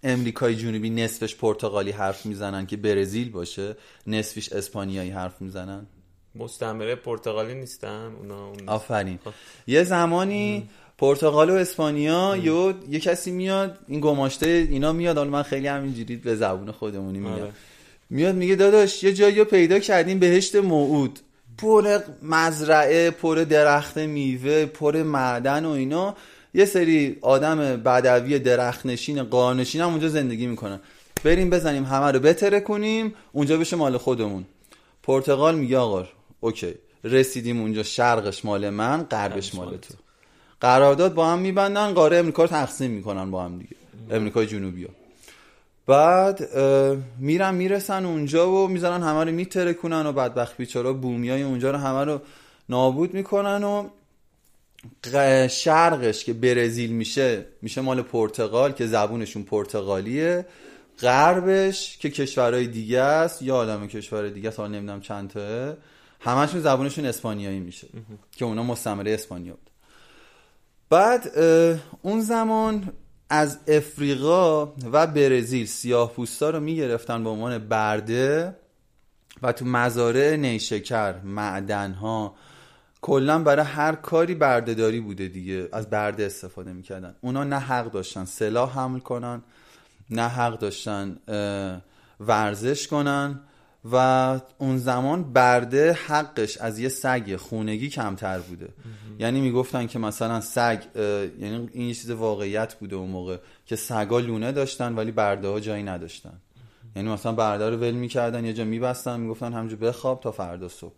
[0.03, 3.75] امریکای جنوبی نصفش پرتغالی حرف می‌زنن که برزیل باشه
[4.07, 5.87] نصفش اسپانیایی حرف می‌زنن؟
[6.35, 8.69] مستعمره پرتغالی نیستن اونا؟ اون...
[8.69, 9.19] آفرین.
[9.25, 9.31] خب.
[9.67, 15.43] یه زمانی پرتغال و اسپانیا یه یه کسی میاد این گماشته اینا میاد حالا من
[15.43, 17.51] خیلی همینجوری به زبون خودمونی میاد آره.
[18.09, 21.19] میاد میگه داداش یه جایی پیدا کردیم بهشت موعود.
[21.57, 26.15] پر مزرعه پر درخت میوه پر معدن و اینا.
[26.53, 30.79] یه سری آدم بدوی درخت نشین قارنشین هم اونجا زندگی می‌کنن.
[31.23, 34.45] بریم بزنیم همه رو بتره کنیم اونجا بشه مال خودمون.
[35.03, 36.07] پرتغال میگه آقا
[36.39, 39.93] اوکی رسیدیم اونجا شرقش مال من غربش مال تو.
[40.61, 43.75] قرارداد با هم میبندن قاره امریکا رو تقسیم می‌کنن با هم دیگه.
[44.11, 44.89] امریکای جنوبی ها.
[45.87, 46.57] بعد
[47.19, 51.77] میرن می‌رسن اونجا و می‌زنن همه رو میتره کنن و بدبخت بیچارا بومیای اونجا رو
[51.77, 52.21] همه رو
[52.69, 53.87] نابود می‌کنن و
[55.47, 60.45] شرقش که برزیل میشه میشه مال پرتغال که زبونشون پرتغالیه.
[61.01, 65.73] غربش که کشورهای دیگه است یا آدم کشور دیگه است نمی‌دونم چند تاه
[66.19, 67.87] همشون زبونشون اسپانیایی میشه.
[68.31, 69.68] که اونا مستمره اسپانیا بود.
[70.89, 71.37] بعد
[72.01, 72.93] اون زمان
[73.29, 78.55] از افریقا و برزیل سیاه پوستا رو می‌گرفتن به عنوان برده
[79.41, 82.35] و تو مزارع نیشکر معدن ها
[83.01, 87.15] کلا برای هر کاری بردهداری بوده دیگه از برده استفاده می‌کردن.
[87.21, 89.41] اونا نه حق داشتن سلاح حمل کنن
[90.09, 91.17] نه حق داشتن
[92.19, 93.39] ورزش کنن.
[93.91, 93.95] و
[94.57, 98.67] اون زمان برده حقش از یه سگ خونگی کمتر بوده.
[99.19, 104.51] یعنی می‌گفتن که مثلا سگ یعنی این چیز واقعیت بوده اون موقع که سگا لونه
[104.51, 106.33] داشتن ولی برده ها جایی نداشتن.
[106.95, 110.93] یعنی مثلا برده رو ول می‌کردن یه جا میبستن می‌گفتن همجا بخواب تا فردا صبح.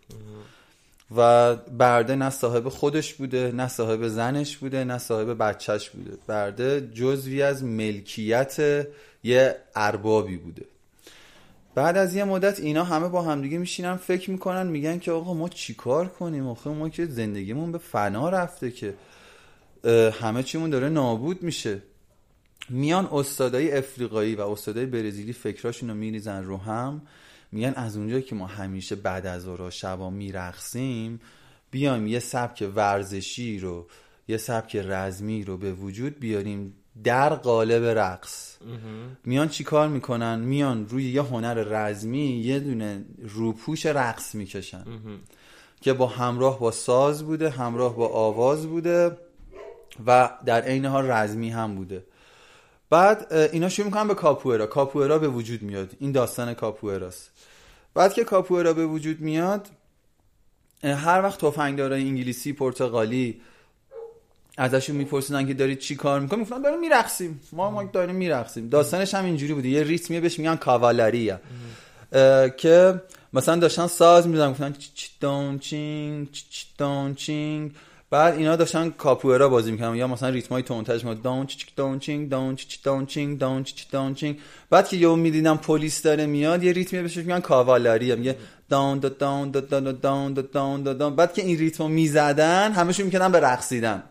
[1.15, 6.17] و برده نه صاحب خودش بوده نه صاحب زنش بوده نه صاحب بچهش بوده.
[6.27, 8.87] برده جزوی از ملکیت
[9.23, 10.65] یه اربابی بوده.
[11.75, 15.49] بعد از یه مدت اینا همه با همدیگه میشینن فکر می‌کنن میگن که آقا ما
[15.49, 18.93] چیکار کنیم؟ آخه ما که زندگیمون به فنا رفته که
[20.11, 21.81] همه چیمون داره نابود میشه.
[22.69, 27.01] میان استادای افریقایی و استادای برزیلی فکراشون رو میریزن رو هم
[27.51, 31.19] میگن از اونجا که ما همیشه بعد از اورا شبا میرقصیم
[31.71, 33.87] بیایم یه سبک ورزشی رو
[34.27, 36.73] یه سبک رزمی رو به وجود بیاریم.
[37.03, 38.57] در قالب رقص.
[39.25, 44.83] میان چیکار می‌کنن؟ میان روی یه هنر رزمی یه دونه روپوش رقص می‌کشن.
[45.81, 49.17] که با همراه با ساز بوده همراه با آواز بوده
[50.05, 52.03] و در عین حال رزمی هم بوده.
[52.89, 54.67] بعد اینا شروع می‌کنن به کاپوئرا.
[54.67, 55.91] کاپوئرا به وجود میاد.
[55.99, 57.31] این داستان کاپوئراست.
[57.93, 59.67] بعد که کاپوئرا به وجود میاد
[60.83, 63.41] هر وقت تفنگدارای انگلیسی پرتغالی
[64.57, 67.41] ازشون میپرسیدن که دارید چی کار می‌کنید می‌گفتن داریم میرقصیم.
[67.51, 68.69] ما ما داریم میرقصیم.
[68.69, 71.39] داستانش هم اینجوری بوده یه ریتمی بهش میگن کاوالریا
[72.57, 73.01] که
[73.33, 77.71] مثلا داشتن ساز میدن گفتن چی دون چینگ چی دون چینگ.
[78.11, 82.29] بعد اینا داشتن کاپوئرا بازی می‌کنن یا مثلا ریتمای تونتاژ ما دون چی دون چینگ
[82.29, 84.39] دون چی دون چینگ دون چی دون چینگ.
[84.69, 88.35] بعد که یهو می‌دیدم پلیس داره میاد یه ریتمی بهش میگن cavalaria میگه
[88.69, 94.03] دون دون دون دون دون دون بعد که این ریتمو می‌زدن همشون می‌کنن به رقصیدن.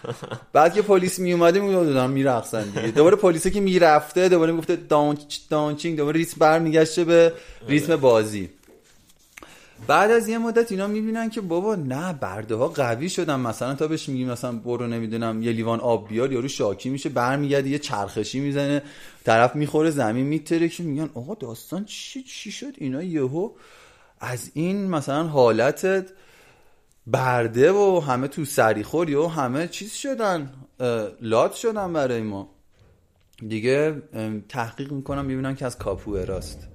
[0.52, 2.88] بعد که پلیس میومده می‌گفتن میرقصن دیگه.
[2.88, 5.18] دوباره پلیسی که می‌رفته دوباره می‌گفته دون
[5.50, 7.32] دون چینگ دوباره ریتم برمیگشته به
[7.68, 8.50] ریتم بازی.
[9.86, 13.40] بعد از یه مدت اینا می‌بینن که بابا نه برده ها قوی شدن.
[13.40, 17.68] مثلا تا بهش میگیم مثلا برو نمی‌دونم یه لیوان آب بیار یارو شاکی میشه برمیگرده
[17.68, 18.82] یه چرخشی می‌زنه
[19.24, 23.50] طرف می‌خوره زمین میتره میگن آقا داستان چی چی شد؟ اینا یهو
[24.20, 26.06] از این مثلا حالت
[27.06, 30.52] برده و همه تو سریخور و همه چیز شدن
[31.20, 32.50] لات شدن برای ما.
[33.48, 34.02] دیگه
[34.48, 36.68] تحقیق می‌کنم می‌بینن که از کاپوئراست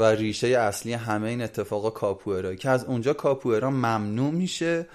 [0.00, 4.86] و ریشه اصلی همه این اتفاقا کاپوئرا که از اونجا کاپوئرا ممنوع میشه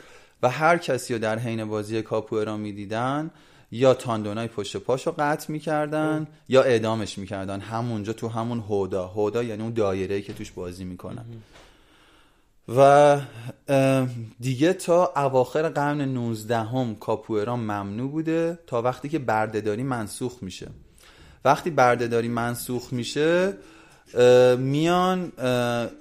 [0.43, 3.31] و هر کسی رو در حین بازی کاپوئرا می‌دیدن
[3.71, 7.59] یا تاندونای پشت پاشو قطع می‌کردن یا اعدامش می‌کردن.
[7.59, 9.07] همونجا تو همون هودا.
[9.07, 11.25] هودا یعنی اون دایره که توش بازی می‌کنن.
[12.75, 13.19] و
[14.39, 20.67] دیگه تا اواخر قرن 19 هم کاپوئرا ممنوع بوده تا وقتی که بردهداری منسوخ میشه.
[21.45, 23.53] وقتی بردهداری منسوخ میشه
[24.57, 25.31] میان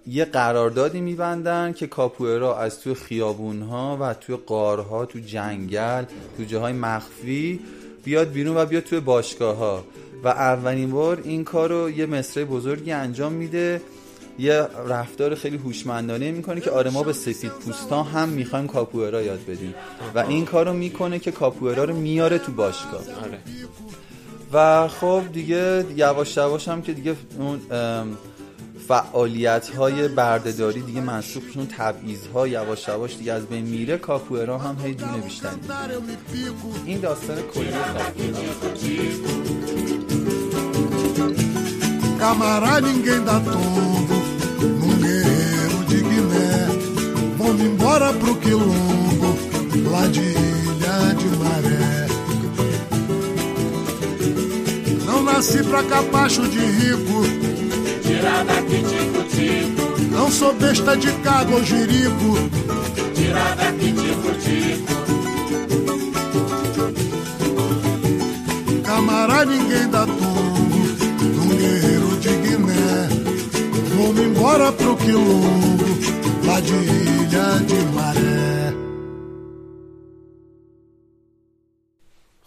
[0.07, 6.05] یه قراردادی میبندن که کاپوئرا از توی خیابون ها و توی قارها تو جنگل
[6.37, 7.61] تو جاهای مخفی
[8.05, 9.85] بیاد بیرون و بیاد توی باشگاه ها
[10.25, 13.81] و اولین بار این کار رو یه مصره بزرگی انجام میده.
[14.39, 19.41] یه رفتار خیلی هوشمندانه می‌کنه که آره ما به سفید پوستا هم می‌خوایم کاپوئرا یاد
[19.49, 19.75] بدیم.
[20.15, 23.01] و این کار رو می‌کنه که کاپوئرا رو میاره تو باشگاه.
[23.25, 23.39] آره.
[24.55, 27.61] و خب دیگه یواش یواش هم که دیگه اون
[28.89, 34.59] فعالیت های بردهداری دیگه منسوخ اون تبعیض ها یواش یواش دیگه از بین میره کاپوئرا
[34.59, 35.49] هم هی دونه بیشتر
[36.87, 37.71] این داستان کلی
[42.25, 44.17] Camará ninguém dá tombo
[44.81, 46.49] num guerreiro de Guiné.
[47.39, 49.29] Vamos embora pro quilombo,
[49.93, 52.14] lá de Ilha de Maré.
[55.40, 57.22] nasci pra capacho de rico.
[58.04, 59.84] Tira daqui, tico, tico.
[60.12, 62.30] Não sou besta de cago ou jirico.
[63.16, 64.94] Tira daqui, tico, tico.
[68.84, 70.80] Camará ninguém dá tombo
[71.36, 73.10] num guerreiro de Guiné.
[73.96, 75.86] Vamos embora pro quilombo,
[76.46, 78.50] lá de Ilha de Maré.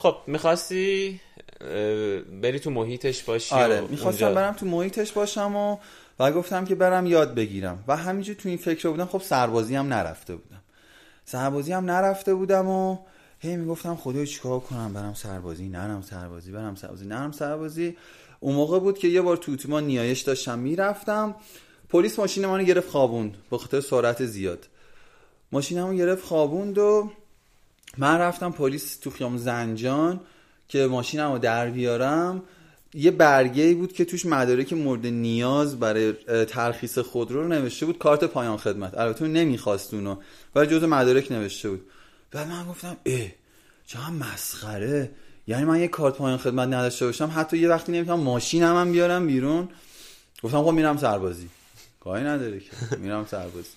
[0.02, 1.20] خب میخواستی
[2.41, 5.77] بری تو محیطش باشی آره می‌خواستم اونجا- برم تو محیطش باشم و
[6.19, 7.83] و گفتم که برم یاد بگیرم.
[7.87, 10.61] و همینجور تو این فکر بودم خب سربازی هم نرفته بودم.
[11.25, 12.97] سربازی هم نرفته بودم و
[13.39, 17.97] هی می‌گفتم خدای چیکار کنم؟ برم سربازی نرم سربازی برم سربازی نرم سربازی.
[18.39, 21.35] اون موقع بود که یه بار تو اتوبان نیایش داشتم می‌رفتم.
[21.89, 24.67] پلیس ماشین منو گرفت خوابوند به خاطر سرعت زیاد.
[25.51, 27.11] ماشینمو گرفت خوابوند و
[27.97, 30.19] من رفتم پلیس تو خیام زنجان.
[30.67, 32.43] که ماشینمو در بیارم
[32.93, 36.13] یه برگه ای بود که توش مدارک مورد نیاز برای
[36.45, 38.97] ترخیص خودرو رو نوشته بود کارت پایان خدمت.
[38.97, 40.17] البته نمی‌خواست اونو
[40.55, 41.85] ولی جزء مدارک نوشته بود.
[42.31, 43.27] بعد من گفتم اه
[43.87, 45.11] چقدر مسخره.
[45.47, 49.27] یعنی من یه کارت پایان خدمت نداشته باشم حتی یه وقتی نمی‌تونم ماشینم هم بیارم
[49.27, 49.69] بیرون.
[50.43, 51.49] گفتم خب میرم سربازی.
[51.99, 52.97] کاری نداره که.
[52.97, 53.69] میرم سربازی.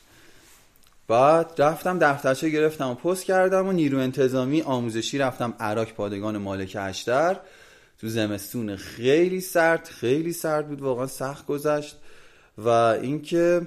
[1.11, 6.77] بعد رفتم دفترچه گرفتم و پست کردم و نیرو انتظامی آموزشی رفتم عراق پادگان مالک
[6.81, 7.37] اشتر.
[7.99, 11.97] تو زمستون خیلی سرد خیلی سرد بود واقعا سخت گذشت.
[12.59, 13.67] و اینکه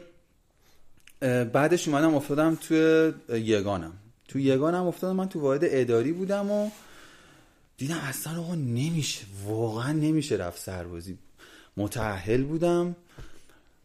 [1.54, 3.94] بعدش اومدم افتادم توی یگانم.
[4.28, 6.70] تو یگانم افتادم من تو واحد اداری بودم و
[7.78, 11.18] دیدم اصلا آقا نمیشه واقعا نمیشه رفت سربازی.
[11.78, 12.96] متعهل بودم.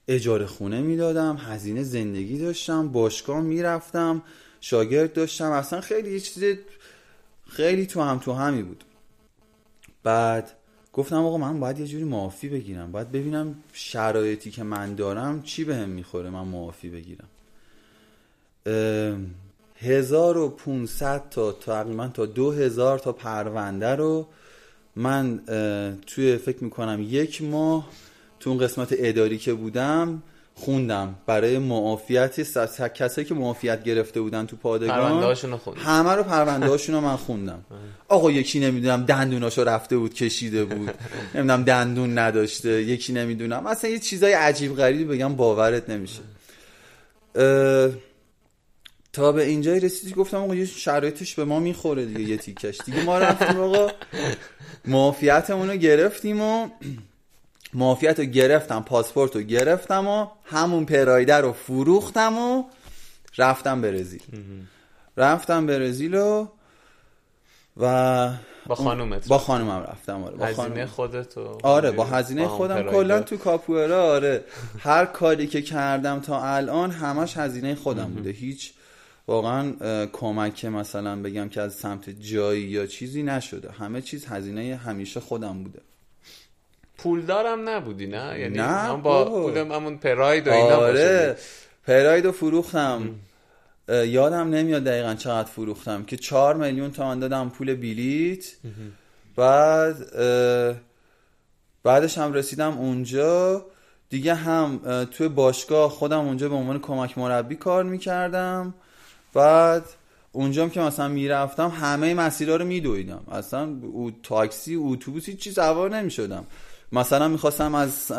[0.09, 4.23] اجاره خونه می‌دادم هزینه زندگی داشتم باشگاه می‌رفتم
[4.61, 5.51] شاگرد داشتم.
[5.51, 6.45] اصلا خیلی یه چیز
[7.49, 8.85] خیلی تو هم تو همی بود.
[10.03, 10.53] بعد
[10.93, 12.93] گفتم آقا من باید یه جوری معافی بگیرم.
[12.93, 17.29] باید ببینم شرایطی که من دارم چی بهم می‌خوره من معافی بگیرم.
[18.67, 19.35] ام،
[19.77, 24.27] 1500 تا تقریبا تا 2000 تا پرونده رو
[24.97, 25.41] من
[26.07, 27.89] توی فکر می‌کنم یک ماه
[28.41, 30.23] تو اون قسمت اداری که بودم
[30.55, 31.15] خوندم.
[31.27, 35.13] برای معافیت س- کسایی که معافیت گرفته بودن تو پادگان؟
[35.79, 37.65] همه رو پرونده هاشون رو من خوندم.
[38.09, 40.91] آقا یکی نمی‌دونم دندوناشو رفته بود کشیده بود.
[41.35, 43.67] نمی‌دونم دندون نداشته یکی نمی‌دونم.
[43.67, 46.21] اصلا یه چیزای عجیب غریبی بگم باورت نمیشه.
[47.35, 47.91] اه،
[49.13, 52.79] تا به اینجای رسیدی گفتم آقا یه شرایطش به ما می‌خوره دیگه یه تیکش.
[52.87, 53.89] دیگه ما رفتیم آقا
[54.85, 56.69] معافیتمون رو گرفتیم و
[57.75, 62.65] معافیت رو گرفتم پاسپورت رو گرفتم و همون پرایده رو فروختم و
[63.39, 64.23] رفتم برزیل.
[65.17, 66.47] رفتم برزیل و
[67.77, 68.31] و
[68.67, 69.29] با خانومت.
[69.29, 70.87] با خانومم رفتم آره با هزینه خانومم.
[70.87, 72.83] خودتو آره با هزینه خودم.
[72.83, 74.45] کلا تو کاپوئرا آره.
[74.79, 78.31] هر کاری که کردم تا الان همش هزینه خودم بوده.
[78.31, 78.73] هیچ
[79.27, 79.73] واقعا
[80.13, 83.71] کمک که مثلا بگم که از سمت جایی یا چیزی نشده.
[83.71, 85.81] همه چیز هزینه همیشه خودم بوده.
[86.99, 89.25] پولدارم نبودی نه؟ یعنی نه، هم با.
[89.25, 91.37] پولم همون پراید و اینا آره.
[91.87, 93.15] پراید رو فروختم.
[93.89, 96.05] یادم نمیاد دقیقا چقدر فروختم.
[96.05, 98.45] که چهار میلیون تومن دادم پول بلیت.
[99.37, 99.97] بعد
[101.83, 103.67] بعدش هم رسیدم اونجا.
[104.11, 104.81] دیگه هم
[105.11, 108.75] توی باشگاه خودم اونجا به عنوان کمک مربی کار می‌کردم.
[109.35, 109.85] بعد
[110.33, 113.21] اونجا هم که مثلا می‌رفتم همه مسیرها رو میدویدم.
[113.33, 116.45] اصلا او تاکسی اتوبوس هیچ چیز سوار نمی‌شدم.
[116.93, 118.13] مثلا می‌خواستم از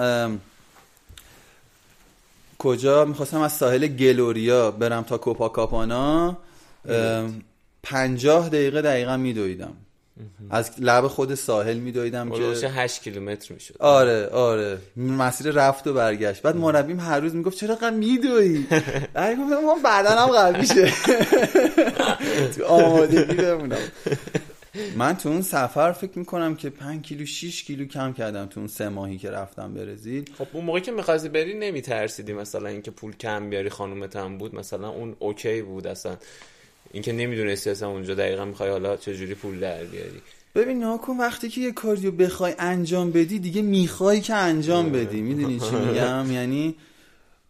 [2.59, 6.37] کجا؟ می‌خواستم از ساحل گلوریا برم تا کوپاکاپانا.
[7.83, 9.73] پنجاه دقیقه دقیقا میدویدم.
[10.49, 13.75] از لب خود ساحل میدویدم که که 8 کیلومتر می‌شد.
[13.79, 14.77] آره آره.
[14.95, 16.41] مسیر رفت و برگشت.
[16.41, 18.65] بعد مربیم هر روز می‌گفت چرا قد میدوی
[19.13, 20.93] بعد گفتم ما بدنم قوی شه.
[22.67, 23.77] آمادگی بمونم.
[24.95, 28.67] من تو اون سفر فکر می‌کنم که 5 کیلو 6 کیلو کم کردم تو اون
[28.67, 30.25] سه ماهی که رفتم برزیل.
[30.37, 34.55] خب اون موقعی که می‌خواستی بری نمیترسیدی مثلا اینکه پول کم بیاری خانومت هم بود؟
[34.55, 36.17] مثلا اون اوکی بود اصلا.
[36.91, 40.21] اینکه نمی‌دونستی اصلا اونجا دقیقا می‌خوای حالا چجوری پول در بیاری.
[40.55, 45.21] ببین ناکن وقتی که یه کاریو بخوای انجام بدی دیگه می‌خوای که انجام بدی.
[45.21, 46.75] می‌دونی چی میگم؟ یعنی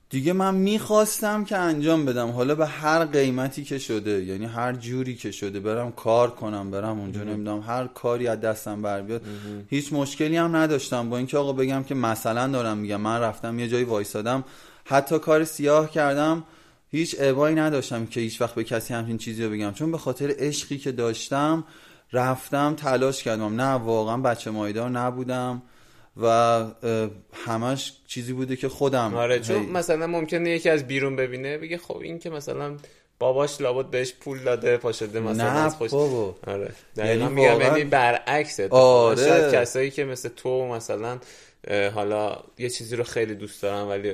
[0.10, 2.30] دیگه من می‌خواستم که انجام بدم.
[2.30, 7.00] حالا به هر قیمتی که شده یعنی هر جوری که شده برم کار کنم برم
[7.00, 9.22] اونجا نمی‌دونم هر کاری از دستم بر بیاد
[9.68, 11.10] هیچ مشکلی هم نداشتم.
[11.10, 14.44] با اینکه آقا بگم که مثلا دارم میگم من رفتم یه جایی وایسادم
[14.86, 16.44] حتی کار سیاه کردم
[16.92, 19.72] هیچ ابایی نداشتم که هیچ وقت به کسی همچین چیزی رو بگم.
[19.72, 21.64] چون به خاطر عشقی که داشتم
[22.14, 23.62] رفتم تلاش کردم.
[23.62, 25.62] نه واقعا بچه مایدار نبودم.
[26.18, 26.66] و
[27.46, 31.78] همش چیزی بوده که خودم آره چون هی- مثلا ممکنه یکی از بیرون ببینه بگه
[31.78, 32.78] خب این که مثلا
[33.20, 36.36] باباش لابد بهش پول داده پاشده مثلا نه از خوش بابا.
[36.48, 39.26] آره یعنی میگم واقعا- یعنی برعکس آره.
[39.28, 41.20] شاید کسایی که مثل تو مثلا
[41.96, 44.14] حالا یه چیزی رو خیلی دوست دارن ولی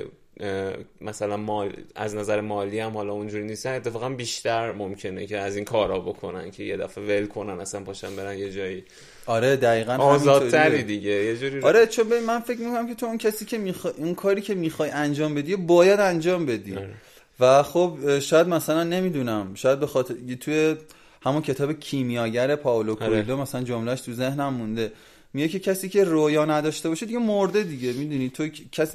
[1.00, 3.74] مثلا مال از نظر مالی هم حالا اونجوری نیستن.
[3.74, 8.16] اتفاقا بیشتر ممکنه که از این کارا بکنن که یه دفعه ول کنن اصلا پاشن
[8.16, 8.84] برن یه جایی.
[9.26, 10.82] آره دقیقا آزادتری.
[10.82, 11.10] دیگه.
[11.10, 14.40] یه جوری آره چون من فکر می‌کنم که تو اون کسی که می‌خوای اون کاری
[14.40, 16.76] که می‌خوای انجام بدی باید انجام بدی.
[16.76, 16.94] آره.
[17.40, 19.54] و خب شاید مثلا نمی‌دونم.
[19.54, 20.76] شاید به خاطر توی
[21.22, 23.06] همون کتاب کیمیاگر پاولو آره.
[23.06, 24.92] کویلو مثلا جملهش تو ذهنم مونده.
[25.34, 27.92] میگه که کسی که رویا نداشته باشه دیگه مرده دیگه.
[27.92, 28.94] می‌دونی؟ تو کس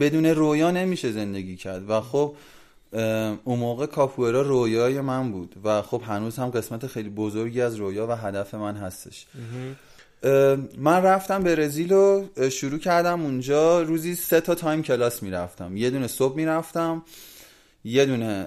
[0.00, 1.90] بدون رویا نمیشه زندگی کرد.
[1.90, 2.34] و خب
[3.44, 5.54] اون موقع کاپوئرا رویای من بود.
[5.64, 9.26] و خب هنوز هم قسمت خیلی بزرگی از رویا و هدف من هستش.
[10.78, 13.82] من رفتم برزیل و شروع کردم اونجا.
[13.82, 15.76] روزی سه تا تایم کلاس می‌رفتم.
[15.76, 17.02] یه دونه صبح می‌رفتم
[17.84, 18.46] یه دونه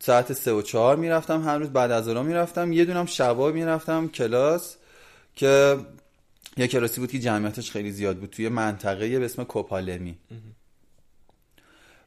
[0.00, 1.42] ساعت سه و چهار می‌رفتم.
[1.42, 2.72] هر روز بعد از ظهر می‌رفتم.
[2.72, 4.76] یه دونم شبا می‌رفتم کلاس
[5.36, 5.76] که
[6.56, 10.18] یه کلاسی بود که جمعیتش خیلی زیاد بود توی منطقه به اسم کوپالمی.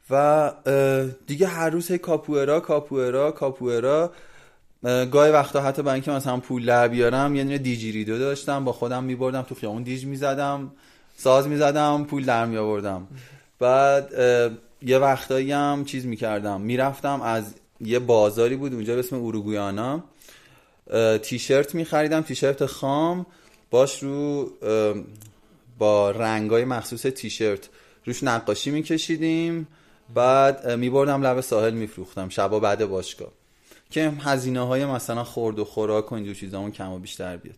[0.10, 0.52] و
[1.28, 4.12] دیگه هر روز هی کاپوئرا کاپوئرا کاپوئرا.
[4.84, 8.72] اه، گاهی وقتا حتی برای اینکه مثلا پول در بیارم یه دونه دیجیریدو داشتم با
[8.72, 10.72] خودم میبردم تو خیابون دیج می‌زدم
[11.18, 13.08] ساز می‌زدم پول در میآوردم.
[13.60, 14.14] بعد
[14.82, 20.04] یه وقتایی هم چیز می‌کردم می‌رفتم از یه بازاری بود اونجا به اسم اوروگویانا.
[21.22, 23.26] تیشرت میخریدم تیشرت خام.
[23.72, 24.50] باش رو
[25.78, 27.70] با رنگای مخصوص تیشرت.
[28.06, 29.68] روش نقاشی میکشیدیم
[30.14, 32.30] بعد میبردم لب ساحل میفروختم.
[32.30, 33.32] شبا بعد باشگاه.
[33.92, 37.56] که هزینه های مثلا خورد و خوراک و اینجور چیزامون کم و بیشتر بیاد.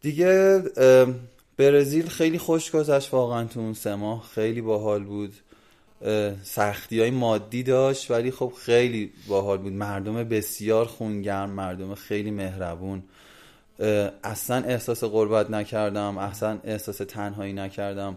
[0.00, 0.62] دیگه
[1.56, 4.28] برزیل خیلی خوش گذشت واقعا تو اون سه ماه.
[4.34, 5.34] خیلی باحال بود.
[6.42, 9.72] سختی های مادی داشت ولی خب خیلی باحال بود.
[9.72, 13.02] مردم بسیار خونگرم مردم خیلی مهربون.
[14.24, 18.16] اصلا احساس غربت نکردم اصلا احساس تنهایی نکردم.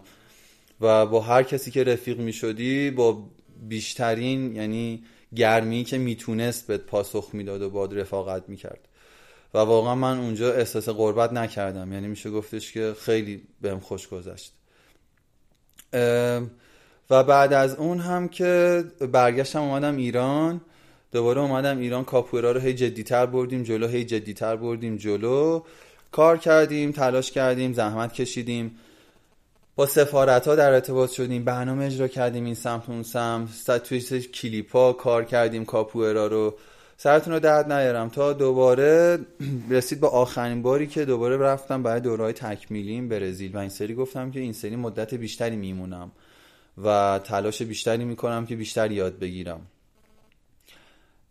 [0.80, 3.24] و با هر کسی که رفیق می شدی با
[3.68, 5.04] بیشترین یعنی
[5.34, 8.88] گرمی که می‌تونست بهت پاسخ می‌داد و باد رفاقت می‌کرد.
[9.54, 11.92] و واقعا من اونجا احساس غربت نکردم.
[11.92, 14.52] یعنی میشه گفتش که خیلی بهم خوش گذشت.
[17.10, 20.60] و بعد از اون هم که برگشتم اومدم ایران.
[21.12, 25.62] دوباره اومدم ایران کاپوئرا رو هی جدیتر بردیم جلو هی جدیتر بردیم جلو.
[26.12, 28.78] کار کردیم تلاش کردیم زحمت کشیدیم.
[29.76, 33.78] با سفارت ها در ارتباط شدیم برنامه اجرا کردیم این سمت اون سمت.
[33.78, 36.54] توی سه کلیپ کار کردیم کاپوئرا رو.
[36.96, 38.08] سرتون رو درد نیارم.
[38.08, 39.18] تا دوباره
[39.70, 44.30] رسید با آخرین باری که دوباره رفتم برای دورهای تکمیلیم برزیل و این سری گفتم
[44.30, 46.12] که این سری مدت بیشتری میمونم
[46.84, 49.60] و تلاش بیشتری می‌کنم که بیشتر یاد بگیرم.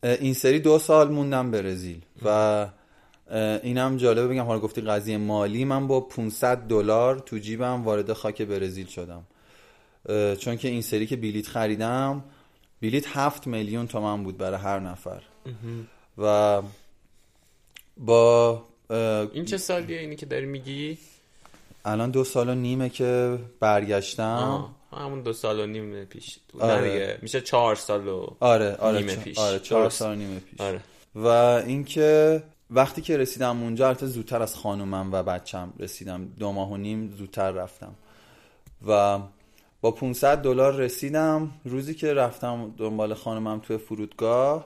[0.03, 2.67] این سری دو سال موندم برزیل و
[3.63, 8.41] اینم جالبه بگم حالا گفتی قضیه مالی من با 500 دلار تو جیبم وارد خاک
[8.41, 9.23] برزیل شدم.
[10.39, 12.23] چون که این سری که بلیت خریدم
[12.81, 15.21] بلیت هفت میلیون تومن بود برای هر نفر.
[16.17, 16.61] و
[17.97, 18.63] با
[19.33, 20.97] این چه سالیه اینی که داری میگی؟
[21.85, 24.23] الان دو سال و نیمه که برگشتم.
[24.23, 26.73] آه، همون دو سال و نیم پیش آره.
[26.75, 29.37] نه دیگه میشه چهار سال و آره آره نیمه چ- پیش.
[29.39, 29.97] آره چهار درست.
[29.97, 30.79] سال و نیمه پیش آره
[31.15, 36.71] و اینکه وقتی که رسیدم اونجا البته زودتر از خانومم و بچم رسیدم دو ماه
[36.71, 37.95] و نیم زودتر رفتم
[38.87, 39.19] و
[39.81, 44.65] با 500 دلار رسیدم روزی که رفتم دنبال خانومم توی فرودگاه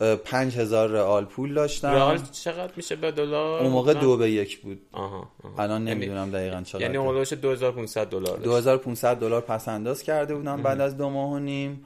[0.00, 4.60] اه، 5000 رئال پول داشتم رئال چقدر میشه به دلار؟ اون موقع دو به یک
[4.60, 4.80] بود.
[4.92, 5.62] آها, آها.
[5.62, 6.82] الان یعنی- نمی‌دونم دقیقا چقدر.
[6.82, 8.42] یعنی باشه 2500 دلار داشت.
[8.42, 11.84] 2500 دلار پس انداز کرده بودم بعد از دو ماه و نیم.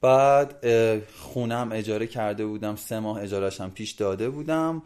[0.00, 0.66] بعد
[1.20, 2.76] خونم اجاره کرده بودم.
[2.76, 4.82] سه ماه اجارهشم پیش داده بودم.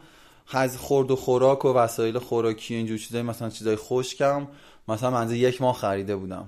[0.51, 4.47] از خورد و خوراک و وسایل خوراکی و اینجور چیزای مثلا چیزای خشکم.
[4.87, 6.47] مثلا منزه یک ماه خریده بودم.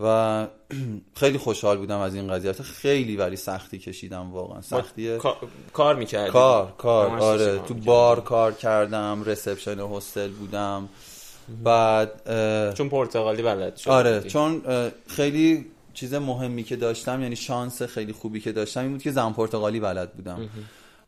[0.00, 0.46] و
[1.20, 2.52] خیلی خوشحال بودم از این قضیه.
[2.52, 4.60] خیلی ولی سختی کشیدم واقعا.
[4.60, 5.36] سختی کا-
[5.72, 7.58] کار می‌کردی؟ کار کار آره.
[7.58, 7.74] تو.
[7.74, 10.88] بار کار کردم رسپشن هستل بودم.
[11.64, 12.10] بعد
[12.74, 14.62] چون پرتغالی بلد شد آره چون
[15.06, 19.32] خیلی چیز مهمی که داشتم یعنی شانس خیلی خوبی که داشتم این بود که زن
[19.32, 20.48] پرتغالی بلد بودم.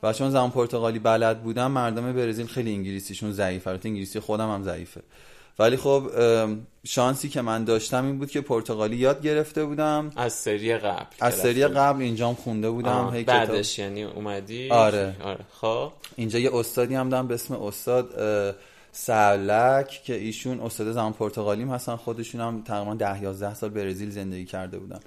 [0.03, 3.71] و چون زن پرتغالی بلد بودم مردم برزیل خیلی انگلیسیشون ضعیفه.
[3.71, 5.01] البته انگلیسی خودم هم ضعیفه.
[5.61, 6.11] ولی خب
[6.85, 10.11] شانسی که من داشتم این بود که پرتغالی یاد گرفته بودم.
[10.17, 11.65] از سری قبل از سری.
[11.67, 15.17] قبل اینجام خونده بودم هی کتاب- بعدش یعنی اومدی؟ آره.
[15.25, 15.45] آره.
[15.61, 15.93] خب.
[16.17, 18.55] اینجا یه استادی هم دارم به اسم استاد اه،
[18.93, 21.97] سرلک که ایشون استاد زمان پرتغالیم هستن.
[21.97, 25.01] خودشون هم تقریبا ده 11 سال برزیل زندگی کرده بودن.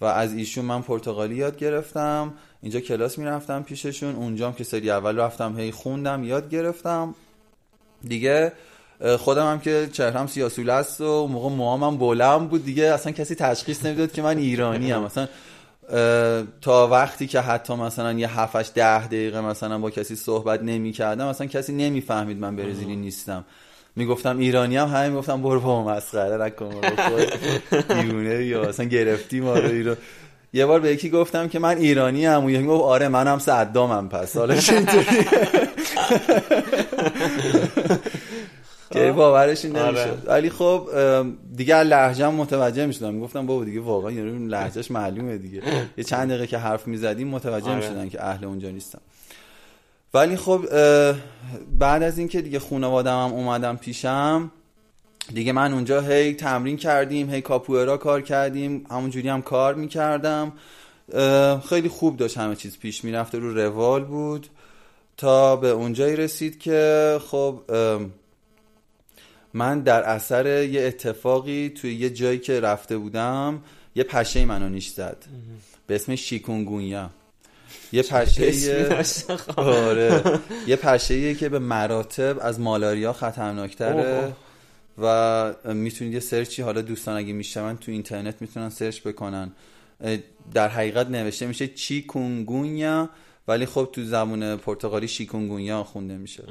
[0.00, 2.34] و از ایشون من پرتغالی یاد گرفتم.
[2.62, 4.14] اینجا کلاس می‌رفتم پیششون.
[4.14, 7.14] اونجام که سری اول رفتم هی خوندم یاد گرفتم.
[8.08, 8.52] دیگه
[9.18, 12.84] خودم هم که چهرم سیاسوله است و اون موقع موهامم بلند بود دیگه.
[12.84, 15.04] اصلا کسی تشخیص نمی‌داد که من ایرانی ام.
[15.04, 15.28] مثلا
[16.60, 21.26] تا وقتی که حتی مثلا یه 7 ده دقیقه مثلا با کسی صحبت نمی کردم
[21.26, 23.44] مثلا کسی نمی‌فهمید من برزیلی نیستم.
[23.96, 26.74] می‌گفتم ایرانی هم همه می‌گفتم برو با مسخره نکن
[28.00, 29.96] دیوونه یا اصلا گرفتی ما رو ایران.
[30.52, 34.08] یه بار به یکی گفتم که من ایرانی ام و یکی گفت آره منم صدامم
[34.08, 34.54] پس حالا
[38.90, 40.04] که باورش این آره.
[40.04, 40.22] نمی‌شد.
[40.26, 40.88] ولی خب
[41.56, 43.14] دیگه از لهجه‌ام متوجه می‌شدم.
[43.14, 45.62] می‌گفتم بابا دیگه واقعا یارو لهجهش معلومه دیگه.
[45.98, 47.76] یه چند دقیقه که حرف می‌زدیم متوجه آره.
[47.76, 49.00] می‌شدن که اهل اونجا نیستم
[50.14, 50.66] ولی خب
[51.78, 54.50] بعد از اینکه دیگه خانوادم هم اومدم پیشم
[55.34, 60.52] دیگه من اونجا هی تمرین کردیم هی کاپوئرا کار کردیم همونجوری هم کار می‌کردم.
[61.68, 64.46] خیلی خوب داشت همه چیز پیش می‌رفته رو روال بود
[65.16, 67.60] تا به اونجایی رسید که خب
[69.58, 73.62] من در اثر یه اتفاقی توی یه جایی که رفته بودم
[73.94, 75.16] یه پشه منو نیش زد.
[75.86, 77.10] به اسم شیکونگونیا.
[77.92, 79.58] یه پشه خب.
[79.58, 80.22] آره.
[80.66, 84.32] یه پشه که به مراتب از مالاریا خطرناکتره
[85.02, 89.52] و می‌تونید یه سرچی حالا دوستان اگه میشنون تو اینترنت می‌تونن سرچ بکنن.
[90.54, 93.10] در حقیقت نوشته میشه چی کونگونیا
[93.48, 96.42] ولی خب تو زبون پرتغالی شیکونگونیا خونده میشه.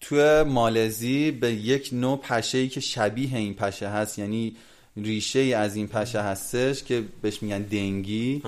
[0.00, 4.56] تو مالزی به یک نوع پشه ای که شبیه این پشه هست یعنی
[4.96, 8.42] ریشه ای از این پشه هستش که بهش میگن دنگی.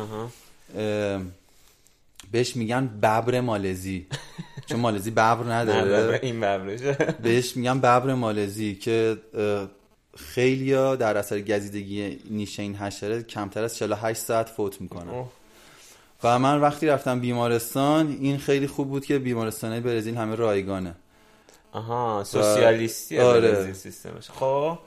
[2.33, 4.07] بهش میگن ببر مالزی.
[4.67, 6.07] چون مالزی ببر نداره.
[6.07, 6.93] ببر- این ببرشه
[7.23, 9.17] بهش میگن ببر مالزی که
[10.17, 15.09] خیلی در اثر گزیدگی نیش این حشره کمتر از 48 ساعت فوت می‌کنن.
[15.09, 15.29] اوه.
[16.25, 20.95] و من وقتی رفتم بیمارستان این خیلی خوب بود که بیمارستانه برزیل همه رایگانه.
[21.73, 23.59] آها سوسیالیستی آره.
[23.59, 23.73] آره.
[23.73, 24.31] سیستمش.
[24.31, 24.79] خب.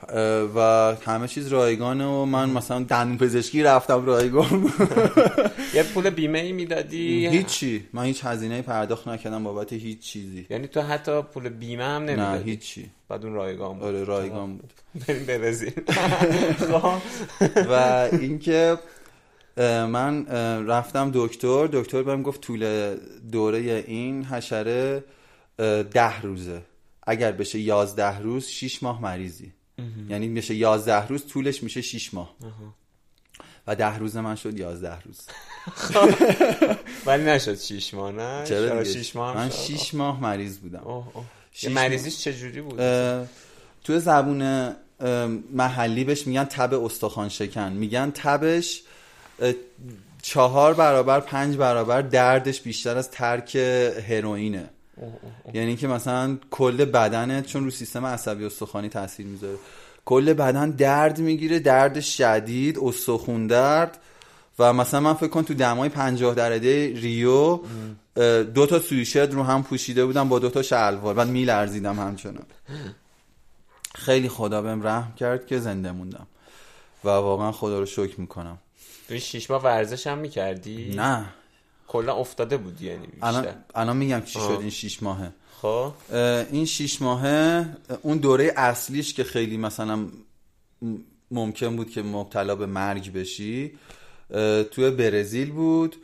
[0.56, 0.60] و
[1.06, 4.72] همه چیز رایگانه و من مثلا دندون پزشکی رفتم رایگان.
[5.76, 7.88] یه پول بیمه ای می‌دادی؟ هیچی.
[7.94, 10.46] من هیچ هزینه پرداخت نکردم بابت هیچ چیزی.
[10.50, 12.90] یعنی تو حتی پول بیمه هم نه نمی‌دادی؟ هیچی.
[13.10, 13.84] بعد اون رایگان بود.
[13.84, 14.74] آره رایگان بود.
[15.08, 15.74] بریم برزیل.
[16.72, 16.94] خب.
[17.70, 17.74] و
[18.12, 18.78] اینکه
[19.58, 20.28] من
[20.68, 21.68] رفتم دکتر.
[21.74, 22.94] دکتر بهم گفت طول
[23.32, 25.04] دوره این حشره
[25.94, 26.62] ده روزه.
[27.08, 29.54] اگر بشه یازده روز شیش ماه مریضی.
[30.10, 32.36] یعنی بشه یازده روز طولش میشه شیش ماه.
[33.68, 35.22] و ده روز من شد یازده روز.
[37.06, 39.56] ولی نشد شیش ماه نه؟ چرا دیگه؟ شیش ماه هم من شد.
[39.56, 41.04] شیش ماه مریض بودم.
[41.70, 42.80] مریضیش چجوری بود؟
[43.84, 44.74] توی زبون
[45.52, 47.72] محلی بهش میگن تب استخوان شکن.
[47.72, 48.84] میگن تبش
[50.22, 53.56] چهار برابر پنج برابر دردش بیشتر از ترک
[54.10, 54.70] هروئینه.
[55.54, 59.58] یعنی که مثلا کل بدنت چون رو سیستم عصبی استخوانی تاثیر می‌ذاره.
[60.06, 63.98] کل بدن درد می‌گیره درد شدید استخون درد
[64.60, 67.60] و مثلا من فکر کن تو دمای پنجاه درجه ریو
[68.44, 71.14] دو تا سویشرت رو هم پوشیده بودم با دو تا شلوار.
[71.14, 72.46] بعد میلرزیدم همچنان.
[73.96, 76.28] خیلی خدا بهم رحم کرد که زنده موندم.
[77.04, 78.58] و واقعا خدا رو شکر می‌کنم.
[79.08, 81.26] تو شیش ماه ورزش هم می‌کردی؟ نه.
[81.94, 83.56] کلا افتاده بودی یعنی بیشتر.
[83.76, 84.40] الان میگم چی.
[84.40, 85.32] شد این شیش ماهه.
[85.62, 85.94] خب.
[86.52, 90.06] این شیش ماهه اه، اون دوره اصلیش که خیلی مثلا
[91.32, 93.72] ممکن بود که مبتلا به مرگ بشی
[94.72, 95.96] توی برزیل بود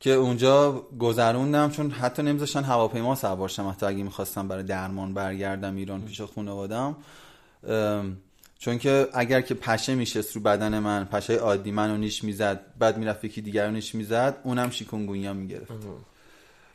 [0.00, 3.68] که اونجا گذروندم چون حتی نمیذاشتن هواپیما سوار شم.
[3.68, 6.96] حتی اگه می‌خواستم برای درمان برگردم ایران پیش خانوادم
[8.58, 12.98] چون که اگر که پشه میشست رو بدن من پشه عادی منو نیش می‌زد بعد
[12.98, 15.72] می‌رفت یکی دیگر رو نیش می‌زد اونم شیکونگونیا می‌گرفت.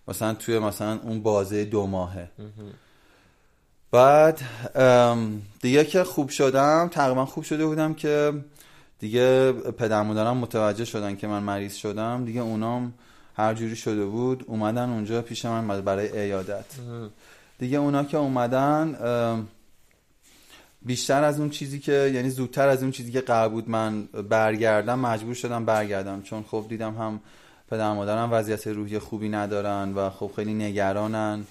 [0.08, 2.30] مثلا توی مثلا اون بازه دو ماهه.
[3.92, 4.42] بعد
[5.62, 8.34] دیگه که خوب شدم تقریبا خوب شده بودم که
[9.00, 12.26] دیگه پدر مادرم متوجه شدن که من مریض شدم.
[12.26, 12.94] دیگه اونام
[13.36, 16.66] هر جوری شده بود اومدن اونجا پیش من برای ایادت.
[17.60, 18.98] دیگه اونا که اومدن
[20.86, 25.00] بیشتر از اون چیزی که یعنی زودتر از اون چیزی که قرار بود من برگردم
[25.00, 26.22] مجبور شدم برگردم.
[26.22, 27.20] چون خب دیدم هم
[27.72, 31.44] پدر مادرم وضعیت روحی خوبی ندارن و خب خیلی نگرانن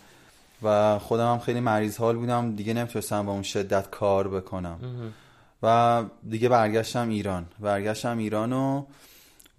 [0.63, 2.57] و خودم هم خیلی مریض حال بودم.
[2.57, 4.79] دیگه نمی‌تونستم با اون شدت کار بکنم.
[5.63, 7.47] و دیگه برگشتم ایران.
[7.61, 8.85] برگشتم ایرانو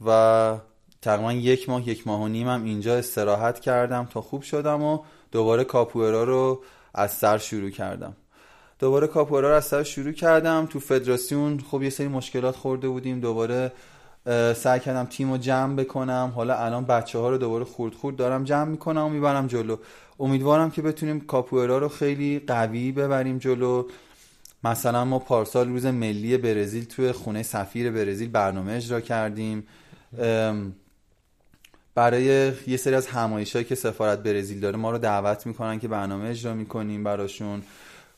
[0.06, 0.58] و
[1.02, 5.00] تقریبا یک ماه یک ماه و نیمم اینجا استراحت کردم تا خوب شدم و
[5.32, 6.64] دوباره کاپوئرا رو
[6.94, 8.16] از سر شروع کردم.
[8.84, 10.66] دوباره کاپوئرا رو از سر شروع کردم.
[10.66, 13.20] تو فدراسیون خب یه سری مشکلات خورده بودیم.
[13.20, 13.72] دوباره
[14.56, 16.34] سعی کردم تیم رو جمع بکنم.
[16.36, 19.78] حالا الان بچه ها رو دوباره خورد خورد دارم جمع می‌کنم و می‌برم جلو.
[20.20, 23.88] امیدوارم که بتونیم کاپوئرا رو خیلی قوی ببریم جلو.
[24.64, 29.68] مثلا ما پارسال روز ملی برزیل توی خونه سفیر برزیل برنامه اجرا کردیم.
[31.96, 32.24] برای
[32.68, 36.54] یه سری از همایشایی که سفارت برزیل داره ما رو دعوت می‌کنن که برنامه اجرا
[36.54, 37.64] می‌کنیم براشون.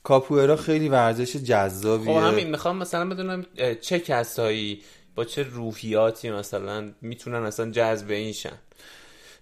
[0.05, 2.13] کاپوئرا خیلی ورزش جذابیه.
[2.13, 3.45] خب همین می‌خوام مثلا بدونم
[3.81, 4.81] چه کسایی
[5.15, 8.57] با چه روحیاتی مثلا می‌تونن اصلا جذب این شن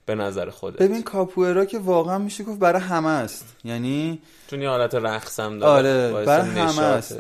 [0.05, 0.77] به نظر خودت.
[0.77, 3.55] ببین کاپوئرا که واقعا میشه گفت برای همه است.
[3.63, 7.19] یعنی چون یه حالت رقص هم داره آره برای همه است.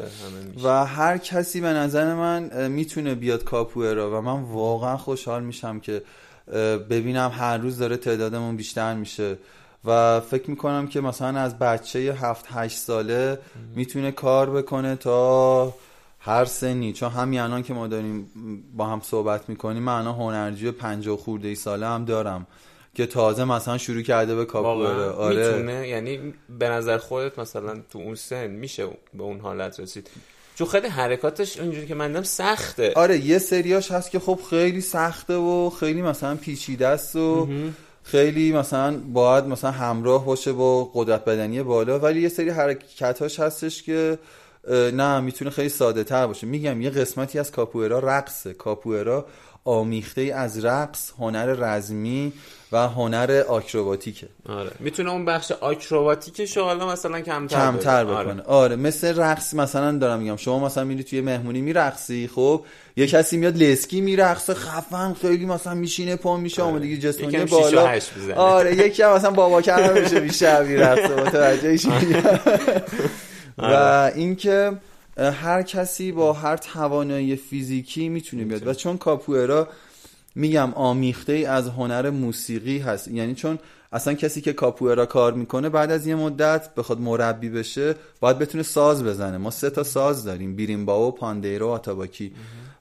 [0.63, 6.03] و هر کسی به نظر من می‌تونه بیاد کاپوئرا و من واقعا خوشحال میشم که
[6.89, 9.37] ببینم هر روز داره تعدادمون بیشتر میشه.
[9.85, 13.39] و فکر می‌کنم که مثلا از بچه هفت هشت ساله
[13.75, 15.73] می‌تونه کار بکنه تا
[16.19, 16.93] هر سنی.
[16.93, 18.29] چون همین الان که ما داریم
[18.77, 22.47] با هم صحبت می‌کنیم من الان هنرجوی پنجاه خورده ای ساله هم دارم
[22.95, 25.47] که تازه مثلا شروع کرده به واقعا آره.
[25.47, 25.87] می‌تونه.
[25.87, 30.09] یعنی به نظر خودت مثلا تو اون سن میشه به اون حالت رسید.
[30.55, 32.93] چون خیلی حرکاتش اونجوری که من دیدم سخته.
[32.95, 37.47] آره یه سریاش هست که خب خیلی سخته و خیلی مثلا پیچیده است و
[38.03, 43.83] خیلی مثلا باید مثلا همراه باشه با قدرت بدنی بالا ولی یه سری حرکتاش هستش
[43.83, 44.17] که
[44.69, 46.47] نه می‌تونه خیلی ساده تر باشه.
[46.47, 48.53] میگم یه قسمتی از کاپوئرا رقصه.
[48.53, 49.25] کاپوئرا
[49.65, 52.33] آمیخته ای از رقص هنر رزمی
[52.71, 54.27] و هنر آکروباتیکه.
[54.49, 54.71] آره.
[54.79, 58.13] می‌تونه اون بخش آکروباتیکش رو حالا مثلا کمتر کمتر بده.
[58.13, 58.41] بکنه.
[58.41, 58.75] آره.
[58.75, 60.35] مثل رقص مثلا دارم میگم.
[60.35, 62.65] شما مثلا میری توی مهمونی میرقصی خب؟
[62.97, 67.61] یه کسی میاد لسکی میرقصه خفن خیلی مثلا میشینه پا میشه جسمانی یکم شیش و
[67.61, 67.99] بالا.
[68.35, 69.61] آره یکی هم مثلا بابا
[70.01, 71.15] میشه بیشتر میرقصه.
[71.15, 72.39] متوجهش میگم
[73.57, 74.13] و آره.
[74.15, 74.71] اینکه
[75.17, 78.67] هر کسی با هر توانایی فیزیکی می‌تونه بیاد.
[78.67, 79.67] و چون کاپوئرا
[80.35, 83.07] میگم آمیخته ای از هنر موسیقی هست.
[83.07, 83.59] یعنی چون
[83.91, 88.63] اصلا کسی که کاپوئرا کار می‌کنه بعد از یه مدت بخواد مربی بشه باید بتونه
[88.63, 89.37] ساز بزنه.
[89.37, 90.55] ما سه تا ساز داریم.
[90.55, 92.33] بیریمباو پاندیرو و آتاباکی.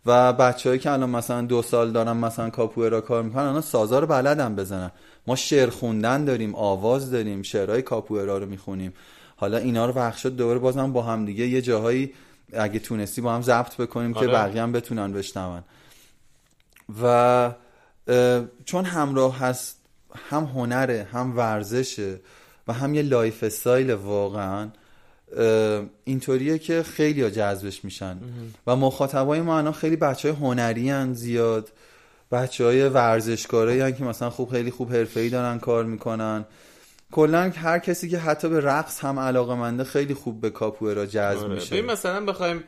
[0.06, 4.06] و بچههایی که الان مثلا دو سال دارن مثلا کاپوئرا کار می‌کنن الان سازا رو
[4.06, 4.90] بلدن بزنن.
[5.26, 8.92] ما شعر خوندن داریم آواز داریم شعرهای کاپوئرا رو می‌خونیم.
[9.42, 12.12] حالا اینا رو بخشات دوباره بازم با هم دیگه یه جاهایی
[12.52, 14.28] اگه تونستی با هم ضبط بکنیم که آره.
[14.28, 15.62] بقیه هم بتونن بشنون.
[17.02, 17.52] و
[18.64, 19.76] چون همراه هست
[20.30, 22.20] هم هنره هم ورزشه
[22.68, 24.68] و هم یه lifestyle واقعا
[26.04, 28.16] اینطوریه که خیلی جذبش میشن.
[28.66, 31.68] و مخاطبای ما الان خیلی بچه های هنری هن زیاد.
[32.32, 36.44] بچه های ورزشکارایی هن که مثلا خوب خیلی خوب حرفه‌ای دارن کار می‌کنن.
[37.12, 41.44] کلا هر کسی که حتی به رقص هم علاقه منده خیلی خوب به کاپوئرا جذب
[41.44, 41.54] آره.
[41.54, 41.82] میشه.
[41.82, 42.64] مثلا بخوایم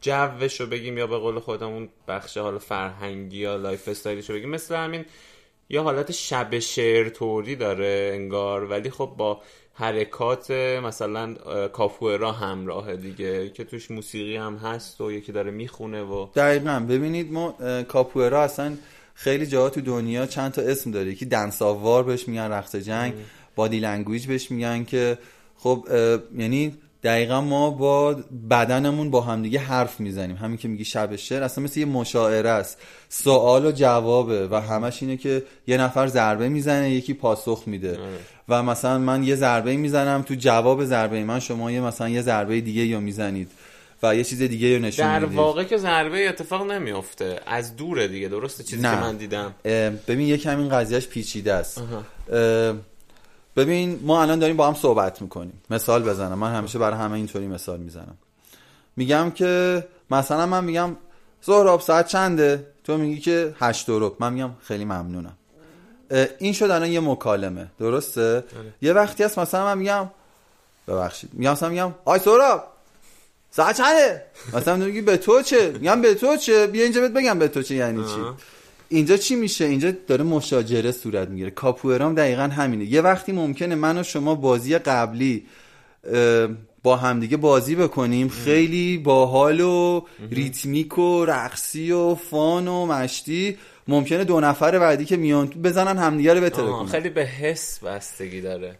[0.00, 4.50] جوش رو بگیم یا به قول خودمون بخش حالا فرهنگی یا lifestyle ش رو بگیم.
[4.50, 5.04] مثل همین
[5.68, 9.40] یه حالت شب شعر طوری داره انگار ولی خب با
[9.74, 10.50] حرکات
[10.84, 16.26] مثلا اه، کاپوئرا همراهه دیگه که توش موسیقی هم هست و یکی داره می‌خونه و
[16.34, 16.86] دقیقا.
[16.88, 17.54] ببینید ما
[17.88, 18.76] کاپوئرا اصلا
[19.14, 21.10] خیلی جاها تو دنیا چند تا اسم داره.
[21.10, 23.14] یکی dance of war بهش میگن رقص جنگ.
[23.56, 25.18] body language بهش میگن که
[25.56, 25.86] خب
[26.38, 28.16] یعنی دقیقا ما با
[28.50, 30.36] بدنمون با همدیگه حرف می‌زنیم.
[30.36, 32.78] همین که میگی شب شعر اصلا مثل یه مشاعره است.
[33.08, 37.98] سوال و جوابه و همش اینه که یه نفر ضربه می‌زنه یکی پاسخ میده.
[38.48, 42.60] و مثلا من یه ضربه می‌زنم تو جواب ضربه من شما یه مثلا یه ضربه
[42.60, 43.50] دیگه یا می‌زنید
[44.02, 45.38] و یه چیز دیگه رو نشون در می‌دید.
[45.38, 48.28] واقع که ضربه اتفاق نمیفته از دوره دیگه.
[48.28, 48.90] درسته چیزی نه.
[48.90, 49.54] که من دیدم.
[50.08, 51.82] ببین یک همین قضیهش پیچیده است.
[52.32, 52.74] اه،
[53.56, 55.62] ببین ما الان داریم با هم صحبت می‌کنیم.
[55.70, 56.38] مثال بزنم.
[56.38, 58.18] من همیشه برای همه اینطوری مثال می‌زنم.
[58.96, 60.96] میگم که مثلا من میگم
[61.40, 65.36] سهراب ساعت چنده؟ تو میگی که هشت و من میگم خیلی ممنونم.
[66.38, 67.66] این شد الان یه مکالمه.
[67.78, 68.44] درسته؟
[68.82, 70.10] یه وقتی هست مثلا من میگم
[70.88, 71.30] ببخشید.
[71.32, 72.64] میگم مثلا میگم آی سهراب
[73.50, 74.24] ساعت چنده؟
[74.54, 77.62] مثلا میگی به تو چه؟ میگم به تو چه؟ بیا اینجا بهت بگم به تو
[77.62, 78.20] چه یعنی چی.
[78.92, 81.50] اینجا چی میشه؟ اینجا داره مشاجره صورت می‌گیره.
[81.50, 82.84] کاپوئرام دقیقا همینه.
[82.84, 85.46] یه وقتی ممکنه من و شما بازی قبلی
[86.82, 93.56] با همدیگه بازی بکنیم خیلی باحال و ریتمیک و رقصی و فان و مشتی.
[93.88, 96.86] ممکنه دو نفر بعدی که میان بزنن همدیگه رو بتره کنن.
[96.86, 98.74] خیلی به حس بستگی داره.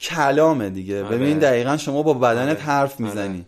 [0.00, 1.04] کلامه دیگه.
[1.04, 1.16] آره.
[1.16, 2.60] ببین دقیقا شما با بدنت آره.
[2.60, 3.44] حرف می‌زنی.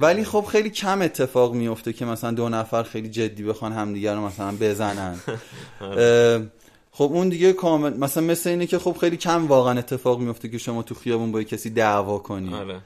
[0.00, 4.26] ولی خب خیلی کم اتفاق میفته که مثلا دو نفر خیلی جدی بخوان همدیگه رو
[4.26, 5.20] مثلا بزنن.
[5.80, 6.40] اه،
[6.92, 10.58] خب اون دیگه کامل مثلا مثل اینه که خب خیلی کم واقعا اتفاق میفته که
[10.58, 12.54] شما تو خیابون با کسی دعوا کنی.
[12.54, 12.80] آره.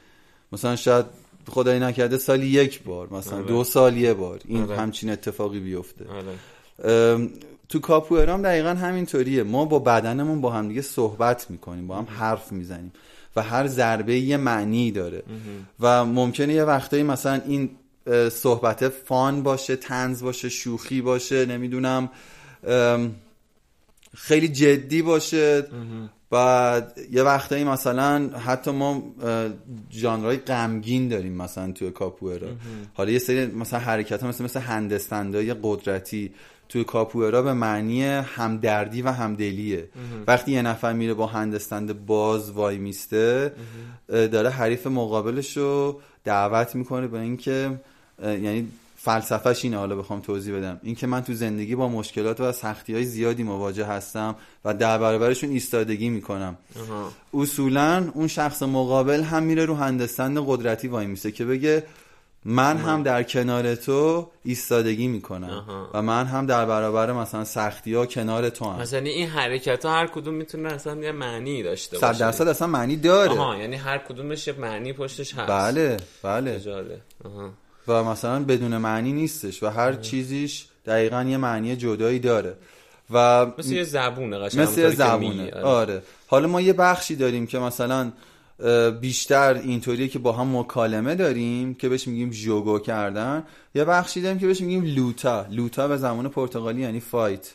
[0.53, 1.07] مثلا شاید
[1.49, 3.47] خدای نکرده سالی یک بار مثلا آره.
[3.47, 4.41] دو سال یه بار.
[4.45, 4.77] این آره.
[4.77, 6.05] همچین اتفاقی بیفته.
[6.09, 7.29] آره.
[7.69, 9.43] تو کاپوئرام دقیقا همینطوریه.
[9.43, 12.93] ما با بدنمون با همدیگه صحبت می‌کنیم با هم حرف می‌زنیم.
[13.37, 15.23] و هر ضربه یه معنی داره.
[15.81, 17.71] و ممکنه یه وقتایی مثلا این
[18.31, 22.11] صحبت فان باشه تنز باشه شوخی باشه نمی‌دونم
[24.15, 25.67] خیلی جدی باشه.
[26.33, 29.03] و یه وقتایی مثلا حتی ما
[29.93, 32.49] ژانرهای غمگین داریم مثلا توی کاپوئرا.
[32.95, 36.33] حالا یه سری مثلا حرکت ها مثل مثل هندستندهای قدرتی
[36.69, 39.89] توی کاپوئرا به معنی همدردی و همدلیه.
[40.27, 43.53] وقتی یه نفر میره با هندستند باز وای میسته
[44.09, 47.81] داره حریف مقابلش رو دعوت می‌کنه به اینکه
[48.23, 48.69] یعنی
[49.05, 50.81] فلسفهش اینه حالا بخوام توضیح بدم.
[50.83, 55.51] اینکه من تو زندگی با مشکلات و سختی های زیادی مواجه هستم و در برابرشون
[55.51, 56.57] ایستادگی می‌کنم.
[56.81, 57.13] آها.
[57.35, 61.85] اصولا اون شخص مقابل هم میره رو هندستند قدرتی وای میسته که بگه
[62.45, 65.65] من هم در کنار تو ایستادگی می‌کنم.
[65.95, 68.81] و من هم در برابر مثلا سختی ها کنار تو هم.
[68.81, 72.19] مثلا این حرکت ها هر کدوم می‌تونه اصلا یه معنی داشته صد باشه.
[72.19, 73.31] درصد اصلا معنی داره.
[73.31, 75.51] آها یعنی هر کدومش یه معنی پشتش هست.
[75.51, 76.61] بله بله.
[77.25, 77.51] آها.
[77.89, 82.55] و مثلا بدون معنی نیستش و هر چیزیش دقیقا یه معنی جدایی داره.
[83.11, 84.91] و مثل یه زبونه قشنگ مثل یه.
[84.91, 85.53] زبونه.
[85.53, 85.63] آره.
[85.63, 86.03] آره.
[86.27, 88.13] حالا ما یه بخشی داریم که مثلا
[89.01, 93.43] بیشتر اینطوریه که با هم مکالمه داریم که بهش میگیم جوگو کردن.
[93.75, 95.47] یه بخشی داریم که بهش میگیم لوتا.
[95.51, 97.55] لوتا به زمان پرتغالی یعنی فایت.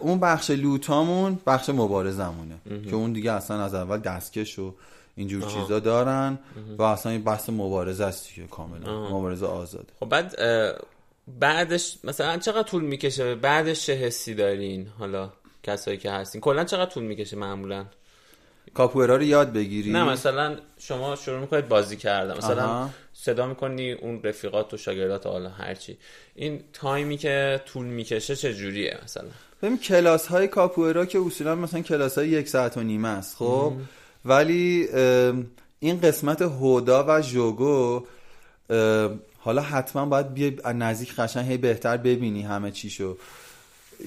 [0.00, 2.54] اون بخش لوتامون بخش مبارزمونه
[2.90, 4.74] که اون دیگه اصلا از اول دستکش و
[5.18, 6.38] اینجور چیزا دارن
[6.78, 9.08] و اصلا این بحث مبارزه است دیگه کاملا.
[9.08, 9.88] مبارزه آزاده.
[10.00, 10.36] خب بعد
[11.38, 16.40] بعدش مثلا چقدر طول می‌کشه بعدش چه حسی دارین؟ حالا کسایی که هستین.
[16.40, 17.86] کلا چقدر طول می‌کشه معمولا؟
[18.74, 22.36] کاپوئرا رو یاد بگیری نه مثلا شما شروع می‌کنید بازی کردن.
[22.36, 22.90] مثلا آها.
[23.12, 25.98] صدا می‌کنی اون رفیقات و شاگردات حالا هرچی
[26.34, 29.28] این تایمی که طول می‌کشه چه جوریه مثلا؟
[29.62, 33.72] ببین کلاس های کاپوئرا که اصولا مثلا کلاس های یک ساعت و نیمه است خب؟
[34.28, 34.88] ولی
[35.80, 38.02] این قسمت هودا و جوگو
[39.38, 43.16] حالا حتما باید بیای از نزدیک قشنگ هی بهتر ببینی همه چیشو.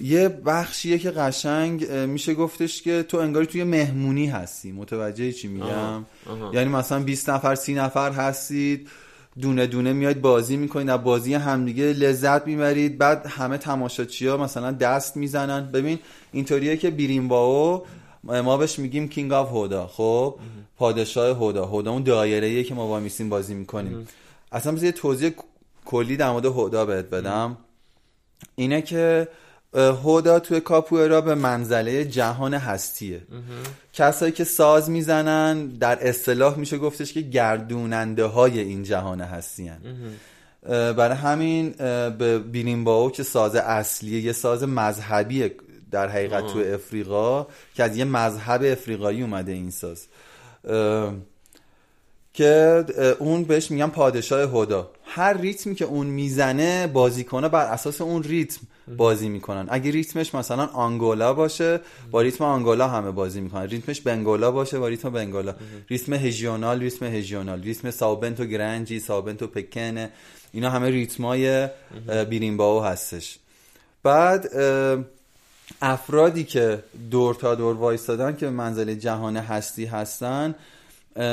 [0.03, 4.71] یه بخشیه که قشنگ میشه گفتش که تو انگاری توی مهمونی هستی.
[4.71, 6.51] متوجه چی میگم؟ آها، آها.
[6.53, 8.87] یعنی مثلا 20 نفر 30 نفر هستید
[9.41, 14.71] دونه دونه میاید بازی می‌کنید از بازی همدیگه لذت می‌برید بعد همه تماشاچی ها مثلا
[14.71, 15.71] دست می‌زنن.
[15.71, 15.99] ببین
[16.31, 17.85] اینطوریه که بیریمباو
[18.23, 20.35] ما بهش میگیم کینگ آف هودا خب؟
[20.77, 21.65] پادشاه هودا.
[21.65, 24.07] هودا اون دایره که ما با میسیم بازی می‌کنیم.
[24.51, 25.31] اصلا یه توضیح
[25.85, 27.57] کلی در مورد هودا بهت بدم.
[28.55, 29.27] اینه که
[29.73, 33.21] هودا توی کاپوئرا به منزله جهان هستیه.
[33.93, 39.81] کسایی که ساز می‌زنن در اصطلاح میشه گفتش که گردوننده های این جهان هستی هن.
[40.65, 41.69] اه، برای همین
[42.17, 45.55] به بیریمباو که ساز اصلیه یه ساز مذهبیه
[45.91, 50.07] در حقیقت توی افریقا که از یه مذهب افریقایی اومده این ساز.
[52.33, 52.85] که
[53.19, 58.61] اون بهش میگن پادشاه هدا هر ریتمی که اون می‌زنه بازیکنه بر اساس اون ریتم
[58.97, 59.67] بازی می‌کنن.
[59.69, 61.79] اگه ریتمش مثلا آنگولا باشه
[62.11, 63.67] با ریتم آنگولا همه بازی می‌کنن.
[63.67, 65.55] ریتمش بنگولا باشه با ریتم بنگولا.
[65.89, 67.61] ریتم هژیونال ریتم هژیونال.
[67.63, 70.09] ریتم ساوبنتو گرنجی ساوبنتو پکنه
[70.51, 71.69] اینا همه ریتمای اه،
[72.29, 73.39] بیریمباو هستش.
[74.03, 74.49] بعد
[75.81, 80.55] افرادی که دور تا دور وایستادن که به منزل جهان هستی هستن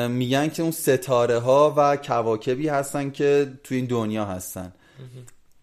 [0.09, 4.73] میگن که اون ستاره ها و کواکبی هستن که تو این دنیا هستن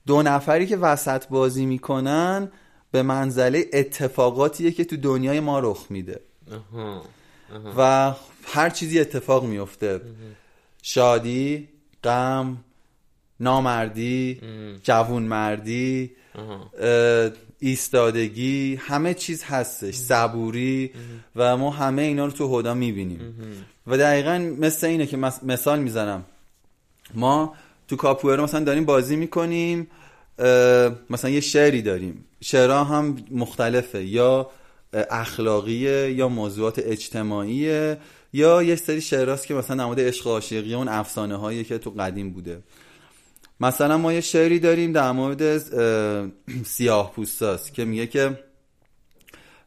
[0.08, 2.52] دو نفری که وسط بازی می‌کنن
[2.92, 6.20] به منزله اتفاقاتیه که تو دنیای ما رخ میده.
[7.78, 8.14] و
[8.44, 10.02] هر چیزی اتفاق میفته
[10.82, 11.70] شادی
[12.04, 12.58] غم
[13.40, 14.42] نامردی
[14.84, 16.72] جوونمردی آها.
[16.80, 17.30] اه،
[17.66, 20.92] ایستادگی همه چیز هستش صبوری
[21.36, 23.20] و ما همه اینا رو تو هدا می‌بینیم.
[23.88, 26.26] و دقیقا مثل اینه که مثال می‌زنم.
[27.14, 27.54] ما
[27.88, 29.88] تو کاپوئرا مثلا داریم بازی می‌کنیم
[31.10, 32.26] مثلا یه شعری داریم.
[32.42, 34.06] شعرها هم مختلفه.
[34.06, 34.50] یا
[34.94, 37.98] اخلاقیه یا موضوعات اجتماعیه
[38.34, 41.90] یا یه سری شعراست که مثلا مورد عشق و عاشقی اون افسانه هایی که تو
[41.90, 42.60] قدیم بوده.
[43.60, 46.28] مثلا ما یه شعری داریم در مورد اه،
[46.66, 48.40] سیاه پوستاست که میگه که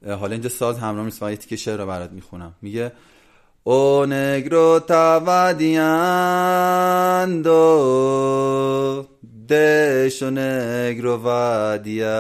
[0.07, 2.55] حالا اینجا ساز همراه نیست یه تیکه شعر رو برات می‌خونم.
[2.63, 2.93] میگه
[3.65, 5.93] او estaba diando
[9.51, 12.17] de yo negro vadia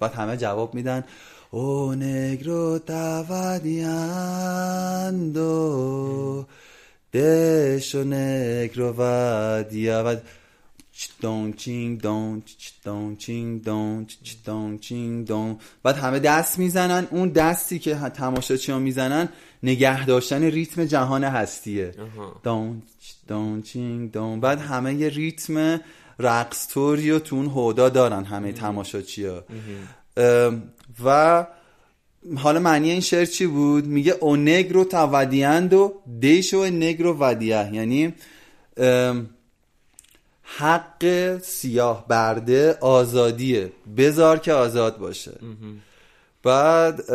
[0.00, 1.04] بعد همه جواب میدن
[1.50, 4.46] او estaba diando
[7.12, 10.22] de yo negro vadia بعد
[11.56, 12.42] چینگ دون
[12.84, 14.06] دون چینگ دون
[14.44, 17.08] دون چینگ دون بعد همه دست می‌زنن.
[17.10, 19.28] اون دستی که تماشاچی ها می‌زنن
[19.62, 21.94] نگه داشتن ریتم جهان هستیه.
[22.42, 22.82] دون
[23.28, 25.80] دون چینگ دون بعد همه یه ریتم
[26.18, 29.44] رقص طوری و تو اون roda دارن همه تماشاچی ها
[31.04, 31.46] و
[32.36, 35.26] حالا معنی این شعر چی بود؟ میگه o negro o
[36.20, 38.14] deixa o negro vadiar یعنی
[38.76, 39.28] ام،
[40.58, 43.72] حق سیاه برده آزادیه.
[43.96, 45.32] بذار که آزاد باشه.
[46.42, 47.10] بعد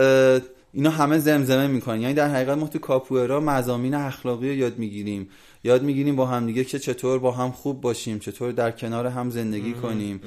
[0.73, 2.01] اینا همه زمزمه می‌کنن.
[2.01, 5.29] یعنی در حقیقت ما تو کاپوئرا مضامین اخلاقی رو یاد می‌گیریم.
[5.63, 9.29] یاد می‌گیریم با هم دیگه که چطور با هم خوب باشیم چطور در کنار هم
[9.29, 10.21] زندگی کنیم.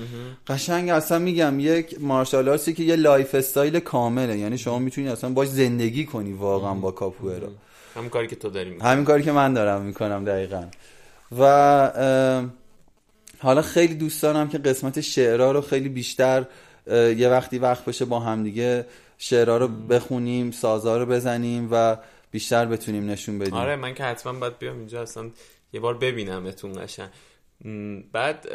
[0.47, 4.39] قشنگ اصلا میگم یک martial arts ی که یه lifestyle کامله.
[4.39, 7.49] یعنی شما می‌تونی اصلا باش زندگی کنی واقعا با کاپوئرا.
[7.97, 8.89] همین کاری که تو داری می‌کنی.
[8.89, 10.65] همین کاری که من دارم می‌کنم دقیقا.
[11.41, 11.45] و
[13.45, 16.47] حالا خیلی دوست دارم که قسمت شعرها رو خیلی بیشتر
[17.17, 18.87] یه وقتی وقت بشه با همدیگه
[19.19, 21.97] شعرها رو بخونیم سازها رو بزنیم و
[22.31, 23.55] بیشتر بتونیم نشون بدیم.
[23.55, 25.31] آره من که حتما باید بیام اینجا اصلا
[25.73, 27.09] یه بار ببینمتون قشنگ.
[27.65, 28.49] م، بعد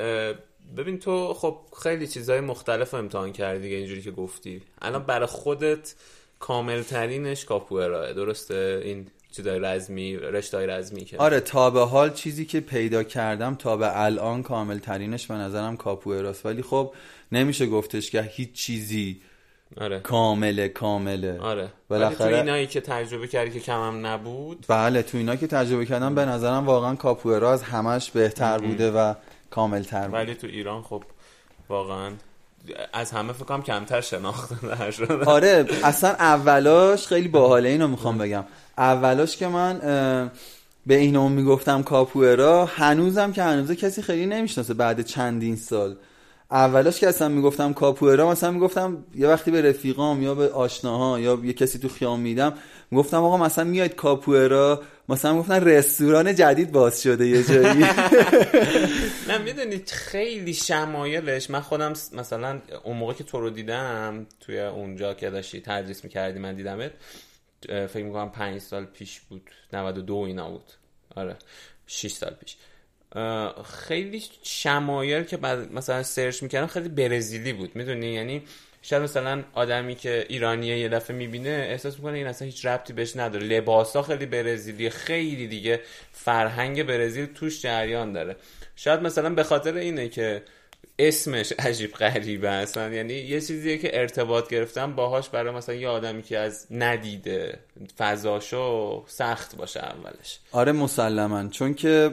[0.77, 4.61] ببین تو خب خیلی چیزهای مختلف امتحان کردی دیگه اینجوری که گفتی.
[4.81, 5.95] الان برای خودت
[6.39, 12.45] کامل ترینش کاپوئراه درسته؟ این چیزای رزمی رشتهای رزمی که آره تا به حال چیزی
[12.45, 16.45] که پیدا کردم تا به الان کامل ترینش به نظرم کاپوئراست.
[16.45, 16.93] ولی خب
[17.31, 19.21] نمیشه گفتش که هیچ چیزی
[19.77, 19.99] آره.
[19.99, 21.39] کامله کامله.
[21.39, 21.61] آره.
[21.61, 25.85] ولی بالاخره- تو اینایی که تجربه کردی که کمم نبود بله تو اینا که تجربه
[25.85, 29.13] کردم به نظرم واقعا کاپوئرا از همش بهتر بوده و
[29.49, 30.17] کامل تر بوده.
[30.17, 31.03] ولی تو ایران خب
[31.69, 32.11] واقعا
[32.93, 35.25] از همه فکر کنم کمتر شناخته شده.
[35.25, 38.43] آره اصلا اولاش خیلی باحاله اینو می‌خوام بگم.
[38.77, 39.79] اولاش که من
[40.87, 45.95] به اینو می‌گفتم کاپوئرا هنوزم که هنوزه کسی خیلی نمی‌شناسه بعد چندین سال.
[46.51, 51.39] اولاش که اصلا می‌گفتم کاپوئرا مثلا می‌گفتم یه وقتی به رفیقام یا به آشناها یا
[51.43, 52.53] یه کسی تو خیام میدم
[52.91, 57.85] می‌گفتم آقا مثلا میاید کاپوئرا؟ مثلا می‌گفتن رستوران جدید باز شده یه جایی.
[59.29, 61.49] نه می‌دونی خیلی شمایلش.
[61.49, 66.39] من خودم مثلا اون موقع که تو رو دیدم توی اونجا که داشتی تدریس می‌کردی
[66.39, 66.91] من دیدمت
[67.67, 70.71] فکر می‌کنم پنج سال پیش بود 92 اینا بود.
[71.15, 71.35] آره
[71.87, 72.57] 6 سال پیش.
[73.65, 77.75] خیلی شمایل که بعد مثلا سرچ می‌کردم خیلی برزیلی بود.
[77.75, 78.43] می‌دونی؟ یعنی
[78.81, 83.15] شاید مثلا آدمی که ایرانیه یه دفعه می‌بینه احساس می‌کنه این اصلا هیچ ربطی بهش
[83.15, 83.45] نداره.
[83.45, 85.79] لباسا خیلی برزیلی خیلی دیگه
[86.11, 88.35] فرهنگ برزیل توش جریان داره.
[88.75, 90.43] شاید مثلا به خاطر اینه که
[90.99, 96.21] اسمش عجیب غریبه اصلا یعنی یه چیزیه که ارتباط گرفتم باهاش برای مثلا یه آدمی
[96.21, 97.59] که از ندیده
[97.97, 100.39] فضاشو سخت باشه اولش.
[100.51, 101.47] آره مسلما.
[101.47, 102.11] چون که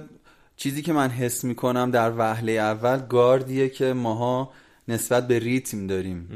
[0.57, 4.50] چیزی که من حس می‌کنم در وهله اول گاردیه که ماها
[4.88, 6.28] نسبت به ریتم داریم.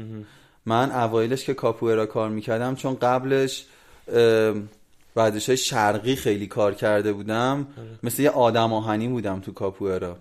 [0.65, 3.65] من اوایلش که کاپوئرا کار می‌کردم چون قبلش
[5.15, 7.67] ورزش های شرقی خیلی کار کرده بودم
[8.03, 10.17] مثل یه آدم آهنی بودم تو کاپوئرا.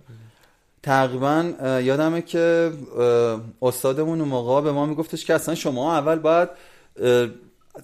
[0.82, 2.72] تقریبا یادمه که
[3.62, 6.48] استادمون اون موقع به ما میگفتش که اصلا شما اول باید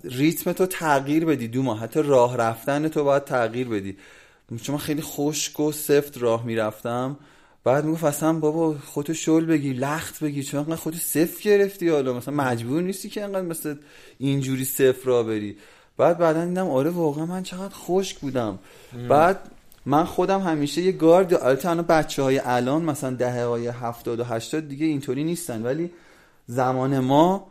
[0.04, 1.80] ریتم تو تغییر بدی دو ماه.
[1.80, 3.96] حتی راه رفتن تو باید تغییر بدی.
[4.62, 7.16] چون من خیلی خشک و سفت راه می‌رفتم
[7.64, 12.12] بعد می‌گفت اصلا بابا خودتو شل بگی لخت بگی چون انقدر خودتو صفر گرفتی حالا
[12.12, 13.74] مثلا مجبور نیستی که انقدر مثل
[14.18, 15.57] اینجوری صفر راه بری.
[15.97, 18.59] بعد بعدا دیدم آره واقعا من چقدر خشک بودم.
[19.09, 19.51] بعد
[19.86, 24.24] من خودم همیشه یه گارد البته الان بچه های الان مثلا دهه های هفتاد و
[24.24, 25.90] هشتاد دیگه اینطوری نیستن ولی
[26.47, 27.47] زمان ما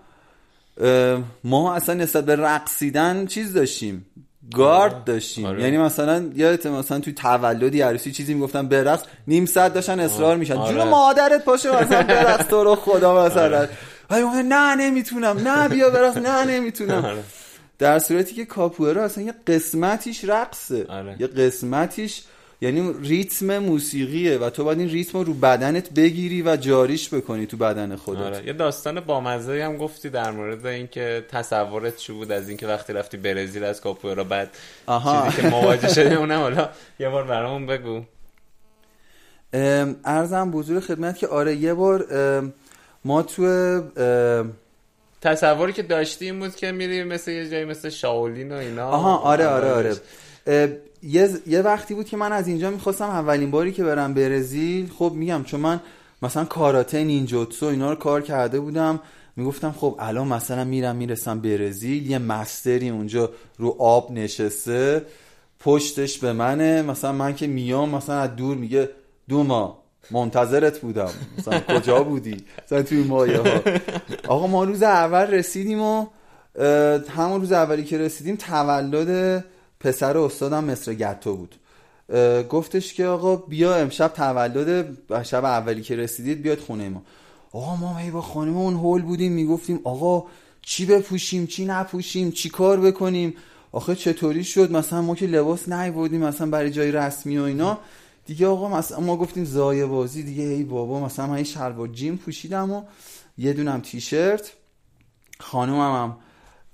[1.44, 4.06] ما اصلا نسبت به رقصیدن چیز داشتیم.
[4.54, 5.46] گارد داشتیم.
[5.46, 5.64] آره.
[5.64, 10.54] یعنی مثلا یادت مثلا توی تولدی عروسی چیزی می‌گفتن برقص نیم ساعت داشتن اصرار میشن
[10.54, 10.76] آره.
[10.76, 13.68] جون مادرت باشه مثلا برقص تو رو خدا مثلا.
[14.10, 15.48] ولی من نه نمی‌تونم.
[15.48, 16.18] نه بیا برقص.
[16.18, 17.06] نه نمی‌تونم.
[17.06, 17.24] آره.
[17.80, 20.86] در صورتی که کاپوئرا اصلا یه قسمتیش رقصه.
[20.90, 21.16] آره.
[21.20, 22.24] یه قسمتیش
[22.62, 27.46] یعنی ریتم موسیقیه و تو باید این ریتم رو رو بدنت بگیری و جاریش بکنی
[27.46, 28.22] تو بدن خودت.
[28.22, 28.48] آره.
[28.48, 33.18] یه داستان بامزه هم گفتی در مورد اینکه تصورت چی بود از اینکه وقتی رفتی
[33.18, 34.50] برزیل از کاپوئرا بعد
[34.86, 35.30] آها.
[35.30, 38.02] چیزی که مواجه شدی اونم حالا یه بار برامون بگو.
[40.06, 42.06] ارزم بزرگ خدمت که آره یه بار
[43.06, 43.82] ما تو
[45.22, 48.90] تصوری که داشتی این بود که میری مثل یه جایی مثل شاولین و اینا.
[48.90, 49.96] آها آره آره آره.
[50.48, 50.68] اه،
[51.06, 55.12] یه, یه وقتی بود که من از اینجا می‌خواستم اولین باری که برم برزیل خب
[55.16, 55.80] میگم چون من
[56.22, 59.00] مثلا کاراته نینجوتسو اینا رو کار کرده بودم
[59.36, 65.02] می‌گفتم خب الان مثلا میرم می‌رسم برزیل یه مستری اونجا رو آب نشسته
[65.60, 68.90] پشتش به منه مثلا من که میام مثلا از دور میگه
[69.30, 73.62] دوما منتظرت بودم مثلا کجا بودی؟ مثلا توی مایه ها
[74.28, 76.06] آقا ما روز اول رسیدیم و
[77.10, 79.44] همون روز اولی که رسیدیم تولد
[79.86, 81.56] پسر استادم مصر گتو بود.
[82.50, 87.02] گفتش که آقا بیا امشب تولد شب اولی که رسیدید بیاد خونه ما.
[87.52, 90.24] آقا ما هی با خانم اون هول بودیم می‌گفتیم آقا
[90.62, 93.34] چی بپوشیم چی نپوشیم چی کار بکنیم؟
[93.72, 97.78] آخه چطوری شد؟ مثلا ما که لباس نیوردیم مثلا برای جای رسمی و اینا.
[98.26, 102.72] دیگه آقا مثلا ما گفتیم زایه بازی دیگه ای بابا مثلا من شلوار جیم پوشیدم
[102.72, 102.82] و
[103.38, 104.52] یه دونم تیشرت.
[105.40, 106.18] خانومم هم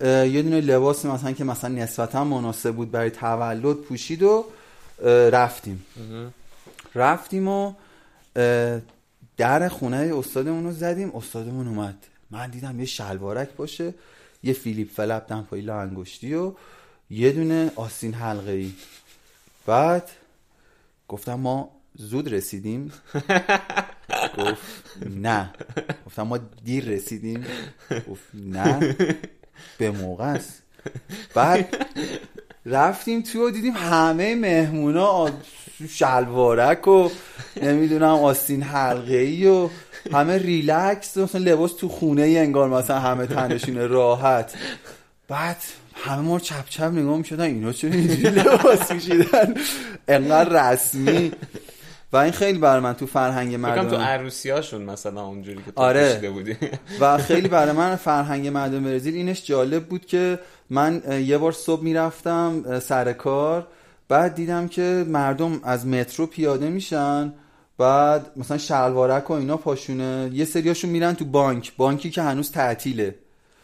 [0.02, 4.46] یه دونه لباس مثلا که مثلا نسبتا مناسب بود برای تولد پوشید و
[5.32, 5.86] رفتیم.
[6.96, 7.74] رفتیم و
[9.38, 11.16] در خونه استادمون رو زدیم.
[11.16, 11.96] استادمون اومد.
[12.32, 13.94] من دیدم یه شلوارک باشه
[14.44, 16.54] یه فیلیپ فلپ دمپایی لا انگشتی و
[17.10, 18.74] یه دونه آستین حلقه ای
[19.66, 20.10] بعد
[21.08, 22.94] گفتم ما زود رسیدیم.
[24.38, 25.54] گفت نه.
[26.06, 27.46] گفتم ما دیر رسیدیم.
[28.10, 28.96] گفت نه.
[29.78, 30.62] به موقع است.
[31.36, 31.88] بعد
[32.66, 35.30] رفتیم تو و دیدیم همه مهمونا
[35.90, 37.10] شلوارک و
[37.62, 39.70] نمی‌دونم آستین حلقه ای و
[40.14, 44.54] همه ریلکس و لباس تو خونه ای انگار مثلا همه تنشون راحت.
[45.28, 45.58] بعد
[45.96, 49.54] همه ما چپ چپ نگاه می‌شدن اینا چرا اینجوری لباس میشیدن
[50.08, 51.32] انقدر رسمی.
[52.14, 55.82] و این خیلی برای من تو فرهنگ فکرم تو مردم عروسیاشون مثلا اونجوری که تو
[55.82, 56.30] آره.
[56.30, 56.58] بودی.
[57.00, 60.40] و خیلی برای من فرهنگ مردم برزیل اینش جالب بود که
[60.70, 63.68] من یه بار صبح می‌رفتم سر کار
[64.08, 67.34] بعد دیدم که مردم از مترو پیاده میشن
[67.78, 70.30] بعد مثلا شلوارک و اینا پاشونه.
[70.34, 73.16] یه سریاشون میرن تو بانک بانکی که هنوز تعطیله.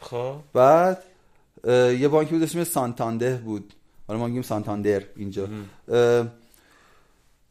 [0.02, 0.36] خب.
[0.54, 1.04] بعد
[2.00, 3.74] یه بانکی بود اسمش سانتانده بود.
[4.08, 5.48] حالا ما میگیم سانتاندر اینجا.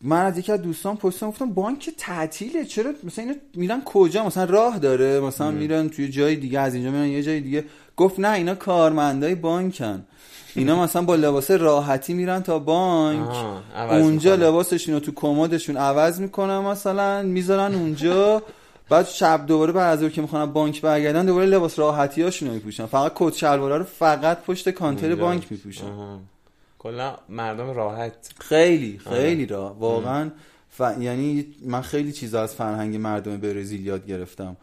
[0.01, 4.45] من از یکی از دوستان پرسیدم گفتم بانک تعطیله چرا مثلا اینا میرن کجا؟ مثلا
[4.45, 7.65] راه داره مثلا میرن توی جای دیگه از اینجا میرن یه جای دیگه.
[7.97, 10.05] گفت نه اینا کارمندای بانکن.
[10.55, 13.37] اینا مثلا با لباس راحتی میرن تا بانک.
[13.91, 14.49] اونجا می‌کنن.
[14.49, 18.43] لباسشون رو تو کمدشون عوض می‌کنن مثلا می‌ذارن اونجا.
[18.89, 22.87] بعد شب دوباره بعد از که می‌خوان بانک برگردن دوباره لباس راحتی هاشون رو میپوشن.
[22.87, 25.15] فقط کت شلوارا رو فقط پشت کانتر.
[25.15, 25.85] بانک میپوشن.
[26.87, 28.31] کلا مردم راحت.
[28.41, 29.77] خیلی خیلی را.
[29.81, 30.31] واقعا
[30.71, 30.83] ف...
[31.01, 34.57] یعنی من خیلی چیزا از فرهنگ مردم برزیل یاد گرفتم.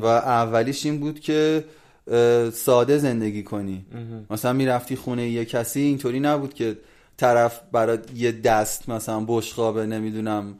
[0.00, 1.64] و اولیش این بود که
[2.52, 3.86] ساده زندگی کنی.
[4.30, 6.78] مثلا می‌رفتی خونه یه کسی اینطوری نبود که
[7.18, 10.54] طرف برای یه دست مثلا بشقابه نمی‌دونم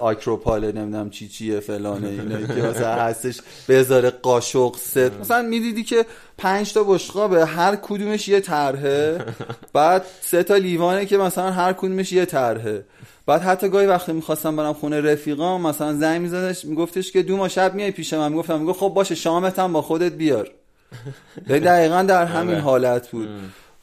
[0.00, 4.98] آکروپاله نمی‌دونم چی چیه فلانه اینا که مثلا هستش بذاره قاشق ست.
[4.98, 6.06] مثلا می‌دیدی که
[6.38, 9.24] پنج تا بشقابه هر کدومش یه طرحه.
[9.72, 12.84] بعد سه تا لیوانه که مثلا هر کدومش یه طرحه.
[13.26, 17.48] بعد حتی گاهی وقتی می‌خواستم برم خونه رفیقام مثلا زنگ میزدش میگفتش که دو ما
[17.48, 18.32] شب میای پیش من.
[18.32, 20.50] می‌گفتم می‌گفت خب باشه شامت هم با خودت بیار.
[21.48, 22.62] دقیقا در همین آره.
[22.62, 23.28] حالت بود.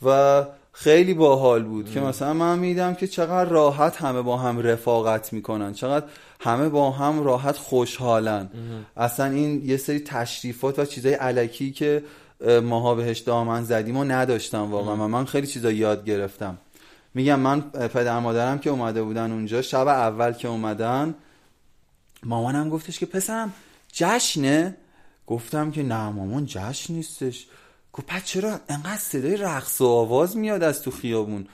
[0.05, 0.43] و
[0.80, 5.73] خیلی باحال بود که مثلا من میدم که چقدر راحت همه با هم رفاقت می‌کنن
[5.73, 6.05] چقدر
[6.39, 8.49] همه با هم راحت خوشحالن.
[8.97, 12.03] اصلا این یه سری تشریفات و چیزای علکی که
[12.41, 16.57] اه، ماها بهش دامن زدیم و نداشتم واقعا و من خیلی چیزا یاد گرفتم.
[17.13, 21.15] میگم من پدر مادرم که اومده بودن اونجا شب اول که اومدن
[22.23, 23.53] مامانم گفتش که پسرم
[23.93, 24.78] جشنه؟
[25.28, 27.47] گفتم که نه مامان جشن نیستش.
[27.97, 31.45] گفت پس چرا انقدر صدای رقص و آواز میاد از تو خیابون؟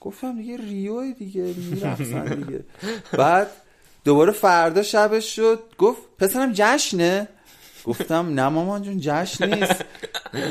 [0.00, 2.64] گفتم دیگه ریو دیگه میرقصن دیگه.
[3.18, 3.50] بعد
[4.04, 7.28] دوباره فردا شبش شد گفت پسرم جشنه؟
[7.84, 9.84] گفتم نه مامان جون جشن نیست.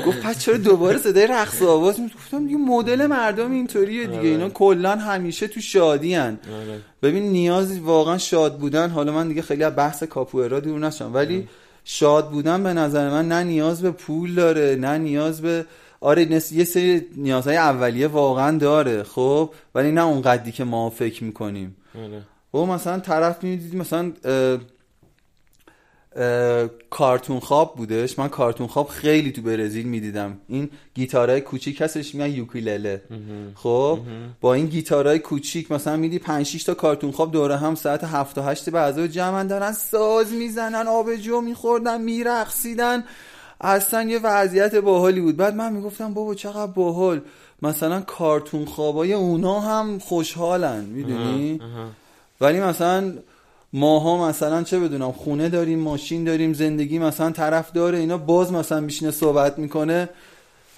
[0.06, 4.20] گفت پس چرا دوباره صدای رقص و آواز میاد؟ گفتم دیگه مدل مردم اینطوریه دیگه
[4.28, 6.40] اینا کلا همیشه تو شادی هن.
[6.54, 6.82] آره.
[7.04, 11.48] ببین نیازی واقعا شاد بودن حالا من دیگه خیلی از بحث کاپوئرا دور نشم ولی
[11.86, 15.66] شاد بودن به نظر من نه نیاز به پول داره نه نیاز به
[16.02, 21.24] آره نس- یه سری نیازهای اولیه واقعا داره خب ولی نه اونقدری که ما فکر
[21.24, 22.22] می‌کنیم آره.
[22.64, 24.12] و مثلا طرف می‌دیدی مثلا
[26.90, 28.20] کارتون خواب بودش.
[28.20, 30.38] من کارتون خواب خیلی تو برزیل می‌دیدم.
[30.48, 33.02] این گیتارهای کوچیک هستش میگن یوکیلله.
[33.56, 34.00] خب
[34.42, 38.36] با این گیتارهای کوچیک مثلا میدی 5 6 تا کارتون خواب دوره هم ساعت 7
[38.36, 43.04] تا 8 بعضا جمعن دارن ساز می‌زنن آبجو میخوردن میرقصیدن.
[43.62, 45.38] اصلا یه وضعیت باحالی بود.
[45.38, 47.22] بعد من می‌گفتم بابا چقدر باحال.
[47.62, 51.60] مثلا کارتون خوابای اونا هم خوشحالن می‌دونی؟
[52.42, 53.14] ولی مثلا
[53.74, 58.80] ماها مثلا چه بدونم خونه داریم ماشین داریم زندگی مثلا طرف داره اینا باز مثلا
[58.80, 60.10] میشینه صحبت می‌کنه.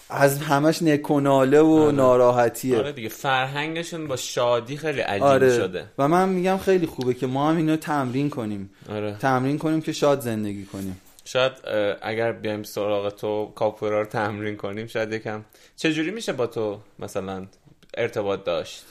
[0.09, 2.77] از همش نکناله و ناراحتیه.
[2.77, 5.55] آره دیگه فرهنگشون با شادی خیلی عجیب آره.
[5.55, 5.85] شده.
[5.97, 8.69] و من میگم خیلی خوبه که ما هم اینو تمرین کنیم.
[8.89, 9.17] آره.
[9.19, 11.01] تمرین کنیم که شاد زندگی کنیم.
[11.25, 11.51] شاید
[12.01, 15.45] اگر بیایم سراغ تو کاپوئرا رو تمرین کنیم شاید یکم.
[15.75, 17.45] چجوری میشه با تو مثلا
[17.97, 18.85] ارتباط داشت؟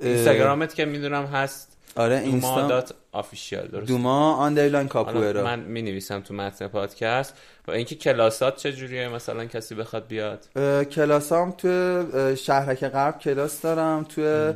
[0.00, 1.69] اینستاگرامت که می‌دونم هست.
[1.96, 7.34] آره اینستا dot official درست؟ دوما underline کاپوئرا من می نویسم تو متن پادکست.
[7.68, 10.46] و اینکه کلاسات چه جوریه مثلا کسی بخواد بیاد؟
[10.84, 14.52] کلاسام تو شهرک غرب کلاس دارم تو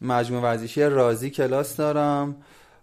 [0.00, 2.36] مجموعه ورزشی رازی کلاس دارم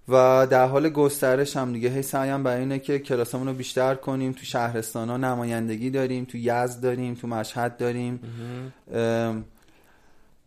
[0.10, 1.90] و در حال گسترش هم دیگه.
[1.90, 4.32] هی سعیم برای اینه که کلاسامون رو بیشتر کنیم.
[4.32, 8.20] تو شهرستان ها نمایندگی داریم تو یزد داریم تو مشهد داریم.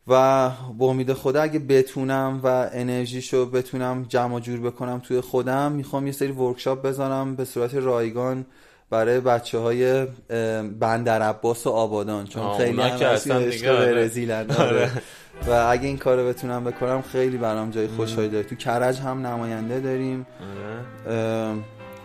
[0.08, 6.06] و با امید خدا اگه بتونم و انرژیشو بتونم جمع جور بکنم توی خودم می‌خوام
[6.06, 8.46] یه سری ورکشاپ بزنم به صورت رایگان
[8.90, 10.06] برای بچه های
[10.80, 13.68] بندر عباس و آبادان چون خیلی هم عشق
[14.60, 14.90] آره.
[15.46, 18.44] و اگه این کارو بتونم بکنم خیلی برام جای خوشحالی داره.
[18.44, 20.26] تو کرج هم نماینده داریم.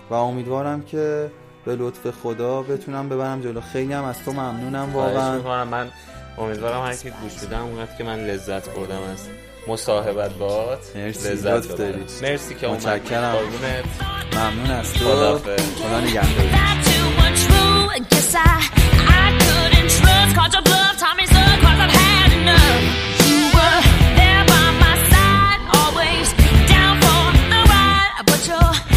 [0.10, 1.32] و امیدوارم که
[1.66, 3.62] به لطف خدا بتونم ببرم جلو.
[3.62, 5.66] خیلی هم از تو ممنونم واقعا.
[5.66, 5.88] من
[6.38, 9.28] امیدوارم هر کی گوش بدم اونقدر که من لذت بردم از
[9.68, 12.06] مصاحبت باهات لذت داری.
[12.22, 12.86] مرسی که اومدی.
[12.88, 13.36] متشکرم.
[14.34, 15.00] ممنون از تو.
[15.00, 16.78] خدا نگهدار
[28.26, 28.97] but